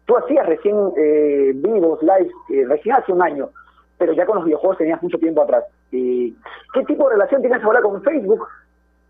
[0.05, 3.49] Tú hacías recién eh, vivos, live, eh, recién hace un año,
[3.97, 5.63] pero ya con los videojuegos tenías mucho tiempo atrás.
[5.91, 8.47] ¿Qué tipo de relación tienes ahora con Facebook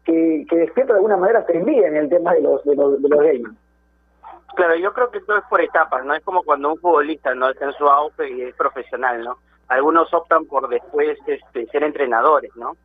[0.05, 3.01] que, que despierta de alguna manera te envía en el tema de los, de los,
[3.01, 3.55] de los gamers?
[4.55, 6.13] Claro, yo creo que todo es por etapas, ¿no?
[6.13, 9.37] Es como cuando un futbolista no está en su auge y es profesional, ¿no?
[9.69, 12.75] Algunos optan por después este, ser entrenadores, ¿no?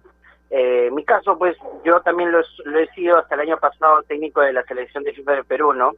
[0.50, 4.02] Eh, en mi caso, pues yo también lo, lo, he sido hasta el año pasado
[4.04, 5.92] técnico de la selección de FIFA de Perú, ¿no?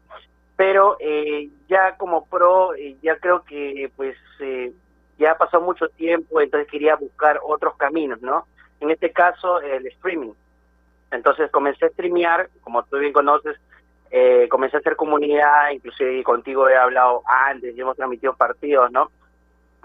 [0.56, 4.72] Pero eh, ya como pro, eh, ya creo que pues eh,
[5.18, 8.46] ya pasado mucho tiempo, entonces quería buscar otros caminos, ¿no?
[8.80, 10.32] En este caso, el streaming.
[11.10, 13.56] Entonces comencé a streamear, como tú bien conoces,
[14.10, 19.10] eh, comencé a hacer comunidad, inclusive contigo he hablado antes y hemos transmitido partidos, ¿no?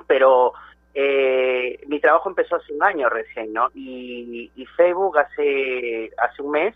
[0.07, 0.53] Pero
[0.93, 3.69] eh, mi trabajo empezó hace un año recién, ¿no?
[3.73, 6.75] Y, y, Facebook hace hace un mes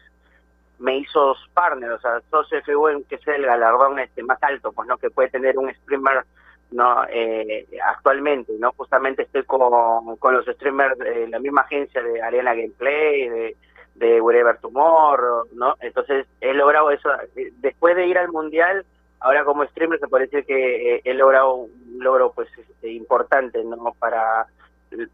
[0.79, 4.71] me hizo partner, o sea, socio de Facebook, que es el galardón este más alto,
[4.71, 4.97] pues, ¿no?
[4.97, 6.23] Que puede tener un streamer
[6.69, 12.21] no eh, actualmente no justamente estoy con, con los streamers de la misma agencia de
[12.21, 13.57] Arena Gameplay de,
[13.97, 17.09] de Wherever Tomorrow no entonces he logrado eso.
[17.57, 18.85] Después de ir al mundial
[19.19, 23.95] ahora como streamer se decir que eh, he logrado un logro pues este, importante no
[23.99, 24.45] para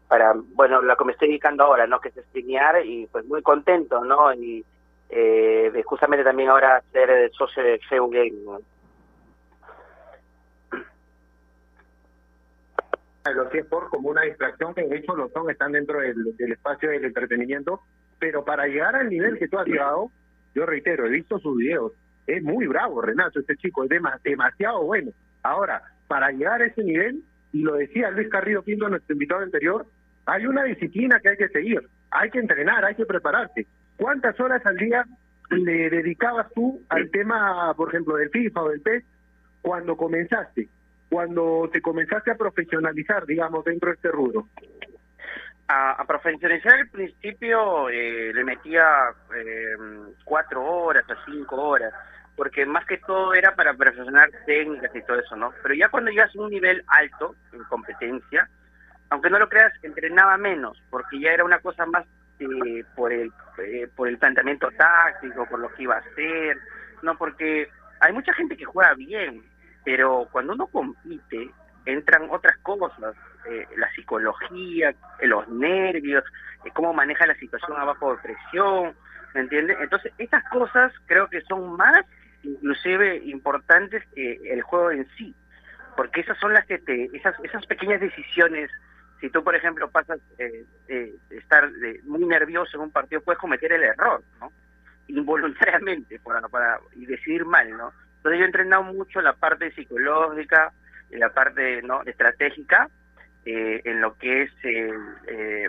[0.08, 3.42] para bueno lo que me estoy dedicando ahora no que es streamear y pues muy
[3.42, 4.64] contento no y
[5.08, 8.60] eh, justamente también ahora ser socio de Facebook Game ¿no?
[13.32, 17.04] los eSports como una distracción, que de hecho lo son, están dentro del, espacio del
[17.04, 17.80] entretenimiento,
[18.24, 20.10] pero para llegar al nivel que tú has llegado,
[20.54, 21.92] yo reitero, he visto sus videos,
[22.26, 25.10] es muy bravo Renato, este chico es dem demasiado bueno.
[25.42, 27.22] Ahora, para llegar a ese nivel,
[27.52, 29.84] y lo decía Luis Carrillo Pinto, nuestro invitado anterior,
[30.24, 33.66] hay una disciplina que hay que seguir, hay que entrenar, hay que prepararse.
[33.98, 35.04] ¿Cuántas horas al día
[35.50, 39.04] le dedicabas tú al tema, por ejemplo, del FIFA o del PES
[39.60, 40.70] cuando comenzaste?
[41.14, 44.48] cuando te comenzaste a profesionalizar, digamos, dentro de este rubro?
[45.66, 48.84] A, a profesionalizar al principio eh, le metía
[49.34, 49.74] eh,
[50.24, 51.92] cuatro horas a cinco horas,
[52.36, 55.54] porque más que todo era para perfeccionar técnicas y todo eso, ¿no?
[55.62, 58.48] Pero ya cuando llegas a un nivel alto en competencia,
[59.08, 62.04] aunque no lo creas, entrenaba menos, porque ya era una cosa más
[62.40, 66.58] eh, por el eh, por el planteamiento táctico, por lo que iba a hacer,
[67.02, 67.68] no porque
[68.00, 69.42] hay mucha gente que juega bien,
[69.84, 71.50] pero cuando uno compite
[71.86, 73.14] entran otras cosas,
[73.50, 76.24] eh, la psicología, eh, los nervios,
[76.64, 78.94] eh, cómo maneja la situación abajo de presión,
[79.34, 79.76] ¿me entiendes?
[79.80, 82.04] Entonces, estas cosas creo que son más
[82.42, 85.34] inclusive importantes que el juego en sí,
[85.96, 88.70] porque esas son las que te, esas, esas pequeñas decisiones
[89.24, 91.70] si tú, por ejemplo, pasas eh, eh, estar
[92.02, 94.52] muy nervioso en un partido, puedes cometer el error, ¿no?
[95.08, 97.90] Involuntariamente, para, para, y decidir mal, ¿no?
[98.18, 100.74] Entonces yo he entrenado mucho la parte psicológica,
[101.08, 102.90] la parte no estratégica,
[103.44, 105.68] eh, en lo que es eh,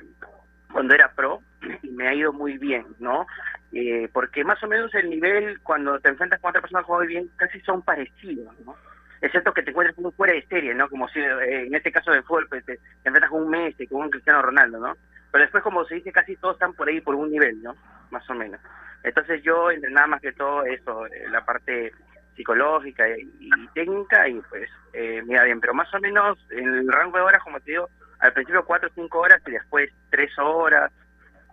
[0.71, 1.41] cuando era pro,
[1.83, 3.25] y me ha ido muy bien, ¿no?
[3.73, 7.05] Eh, porque más o menos el nivel, cuando te enfrentas con otra persona que juega
[7.05, 8.75] bien, casi son parecidos, ¿no?
[9.21, 10.87] Excepto que te encuentres como fuera de serie, ¿no?
[10.87, 14.09] Como si en este caso de fútbol pues, te, enfrentas con un Messi, con un
[14.09, 14.93] Cristiano Ronaldo, ¿no?
[15.31, 17.75] Pero después, como se dice, casi todos están por ahí por un nivel, ¿no?
[18.11, 18.61] Más o menos.
[19.03, 21.91] Entonces yo entrenaba más que todo eso, la parte
[22.35, 27.17] psicológica y, técnica y pues eh, mira bien, pero más o menos en el rango
[27.17, 30.91] de horas, como te digo, al principio cuatro o cinco horas y después tres horas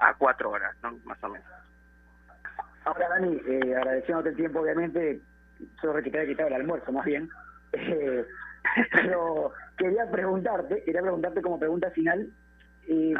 [0.00, 0.98] a cuatro horas, ¿no?
[1.04, 1.46] Más o menos.
[2.84, 5.20] Ahora, Dani, eh, agradeciéndote el tiempo, obviamente,
[5.80, 7.28] solo que te quitado el almuerzo, más bien.
[8.74, 12.28] Eh, pero quería preguntarte, quería preguntarte como pregunta final,
[12.86, 13.12] eh,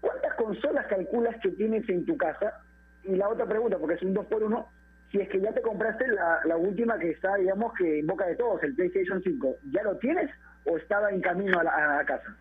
[0.00, 2.60] ¿cuántas consolas calculas que tienes en tu casa?
[3.02, 4.68] Y la otra pregunta, porque es un dos por uno,
[5.10, 8.26] si es que ya te compraste la, la última que está, digamos, que en boca
[8.26, 10.30] de todos, el PlayStation 5, ¿ya lo tienes
[10.64, 12.36] o estaba en camino a la, casa?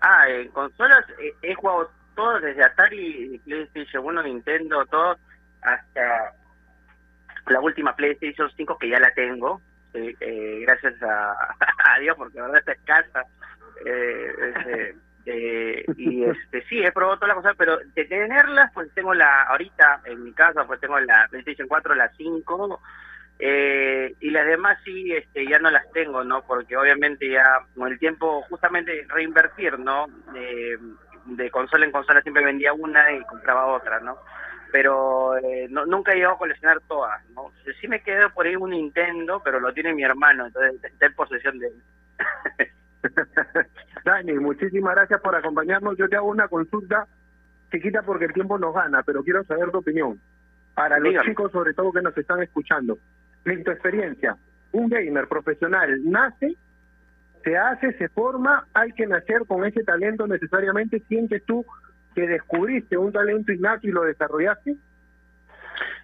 [0.00, 1.04] Ah, en consolas
[1.42, 5.16] he jugado todo, desde Atari, PlayStation 1, Nintendo, todo,
[5.62, 6.34] hasta
[7.48, 9.60] la última PlayStation 5 que ya la tengo,
[9.94, 11.32] eh, eh, gracias a,
[11.94, 13.22] a, Dios, porque la verdad está escasa.
[13.84, 14.96] Eh, este,
[15.28, 19.42] eh, y este sí, he probado todas las cosas, pero de tenerlas, pues tengo la,
[19.42, 22.80] ahorita en mi casa, pues tengo la PlayStation 4, la 5,
[23.40, 26.42] eh, y las demás sí, este, ya no las tengo, ¿no?
[26.42, 30.06] Porque obviamente ya con el tiempo, justamente reinvertir, ¿no?
[31.26, 34.16] de consola en consola siempre vendía una y compraba otra, ¿no?
[34.72, 37.52] Pero eh, no, nunca he llegado a coleccionar todas, ¿no?
[37.82, 41.14] Sí me quedo por ahí un Nintendo, pero lo tiene mi hermano, entonces está en
[41.14, 41.82] posesión de él.
[44.04, 45.96] Dani, muchísimas gracias por acompañarnos.
[45.96, 47.06] Yo te hago una consulta
[47.70, 50.20] chiquita porque el tiempo nos gana, pero quiero saber tu opinión.
[50.74, 52.98] Para los chicos, sobre todo que nos están escuchando,
[53.44, 54.36] en tu experiencia,
[54.72, 56.56] un gamer profesional nace,
[57.42, 61.00] se hace, se forma, hay que nacer con ese talento necesariamente.
[61.08, 61.64] ¿Sientes tú
[62.14, 64.76] que descubriste un talento innato y lo desarrollaste?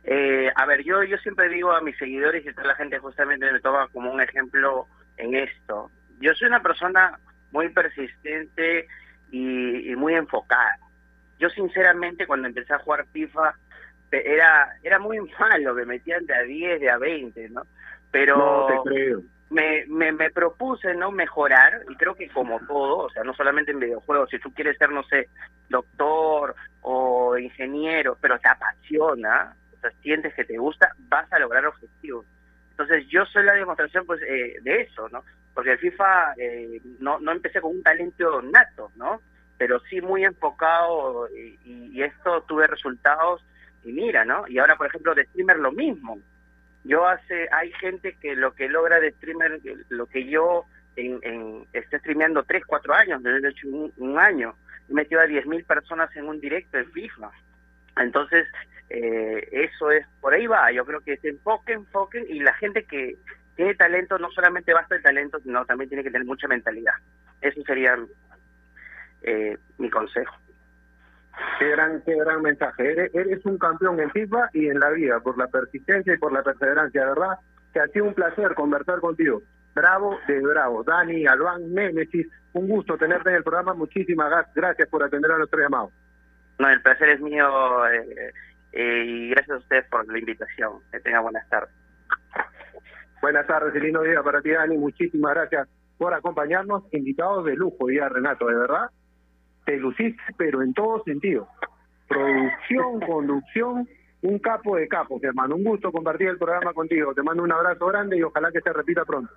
[0.04, 3.50] Eh, a ver, yo yo siempre digo a mis seguidores y a la gente justamente
[3.50, 4.86] me toma como un ejemplo
[5.16, 5.90] en esto
[6.24, 7.18] yo soy una persona
[7.52, 8.88] muy persistente
[9.30, 10.78] y, muy enfocada.
[11.38, 13.54] Yo sinceramente cuando empecé a jugar FIFA
[14.10, 17.62] era era muy malo, me metían de a 10, de a 20, ¿no?
[18.10, 18.82] Pero
[19.50, 23.70] Me, me, me propuse no mejorar y creo que como todo, o sea, no solamente
[23.72, 25.28] en videojuegos, si tú quieres ser, no sé,
[25.68, 31.66] doctor o ingeniero, pero te apasiona, o sea, sientes que te gusta, vas a lograr
[31.66, 32.26] objetivos.
[32.70, 35.22] Entonces yo soy la demostración pues eh, de eso, ¿no?
[35.54, 39.20] Porque el FIFA eh, no, no empecé con un talento nato, ¿no?
[39.56, 43.42] Pero sí muy enfocado y, esto tuve resultados
[43.84, 44.46] y mira, ¿no?
[44.48, 46.18] Y ahora, por ejemplo, de streamer lo mismo.
[46.82, 51.66] Yo hace, hay gente que lo que logra de streamer, lo que yo en, en
[51.72, 54.54] estoy streameando 3, 4 años, desde hecho un, año,
[54.90, 57.30] he metido a 10.000 personas en un directo en FIFA.
[57.96, 58.46] Entonces,
[58.90, 62.84] eh, eso es, por ahí va, yo creo que se enfoquen, enfoquen, y la gente
[62.84, 63.16] que,
[63.56, 66.94] tiene talento, no solamente basta el talento, sino también tiene que tener mucha mentalidad.
[67.40, 67.96] Eso sería
[69.22, 70.34] eh, mi consejo.
[71.58, 72.92] Qué gran, qué gran mensaje.
[72.92, 76.32] Eres, eres, un campeón en FIFA y en la vida, por la persistencia y por
[76.32, 77.38] la perseverancia, ¿verdad?
[77.72, 79.42] Que ha sido un placer conversar contigo.
[79.74, 80.84] Bravo de bravo.
[80.84, 83.74] Dani, Albán, Némesis, un gusto tenerte en el programa.
[83.74, 85.90] Muchísimas gracias por atender a nuestro llamado.
[86.58, 88.32] No, el placer es mío eh,
[88.72, 90.74] eh, y gracias a ustedes por la invitación.
[90.92, 91.74] Que tenga buenas tardes.
[93.24, 94.76] Buenas tardes, lindo día para ti, Dani.
[94.76, 95.66] Muchísimas gracias
[95.96, 96.84] por acompañarnos.
[96.92, 98.90] Invitados de lujo, día Renato, de verdad.
[99.64, 101.48] Te luciste, pero en todo sentido.
[102.06, 103.88] Producción, conducción,
[104.20, 105.56] un capo de capos, hermano.
[105.56, 107.14] Un gusto compartir el programa contigo.
[107.14, 109.32] Te mando un abrazo grande y ojalá que se repita pronto.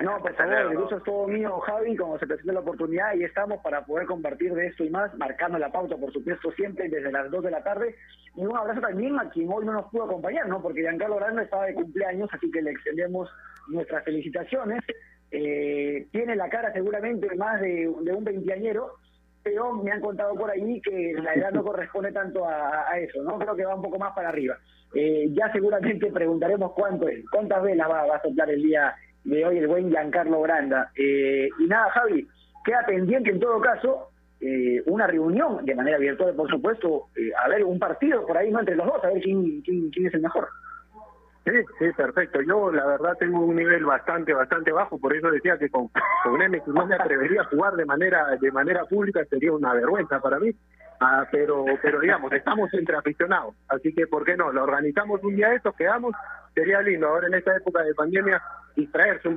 [0.00, 3.24] No, por favor, el gusto es todo mío, Javi, como se presenta la oportunidad y
[3.24, 7.10] estamos para poder compartir de esto y más, marcando la pauta, por supuesto, siempre desde
[7.10, 7.96] las 2 de la tarde.
[8.36, 10.62] Y un abrazo también a quien hoy no nos pudo acompañar, ¿no?
[10.62, 13.28] Porque Giancarlo Grande estaba de cumpleaños, así que le extendemos
[13.68, 14.84] nuestras felicitaciones.
[15.32, 18.92] Eh, tiene la cara seguramente más de, un veinteañero,
[19.42, 23.38] pero me han contado por ahí que la edad no corresponde tanto a, eso, ¿no?
[23.38, 24.56] Creo que va un poco más para arriba.
[24.94, 28.94] Eh, ya seguramente preguntaremos cuánto es, cuántas velas va, va a soplar el día
[29.28, 30.90] de hoy el buen Giancarlo Granda.
[30.96, 32.26] Eh, y nada, Javi,
[32.64, 34.10] queda pendiente en todo caso
[34.40, 38.50] eh, una reunión de manera virtual, por supuesto, eh, a ver un partido por ahí,
[38.50, 40.48] no entre los dos, a ver quién, quién, quién es el mejor.
[41.44, 42.40] Sí, sí, perfecto.
[42.42, 45.88] Yo la verdad tengo un nivel bastante, bastante bajo, por eso decía que con,
[46.22, 50.20] con M no me atrevería a jugar de manera, de manera pública, sería una vergüenza
[50.20, 50.50] para mí.
[51.00, 54.52] Ah, pero, pero digamos, estamos entre aficionados, así que ¿por qué no?
[54.52, 56.12] Lo organizamos un día de estos, quedamos,
[56.58, 58.42] sería lindo ahora en esta época de pandemia
[58.74, 59.36] distraerse un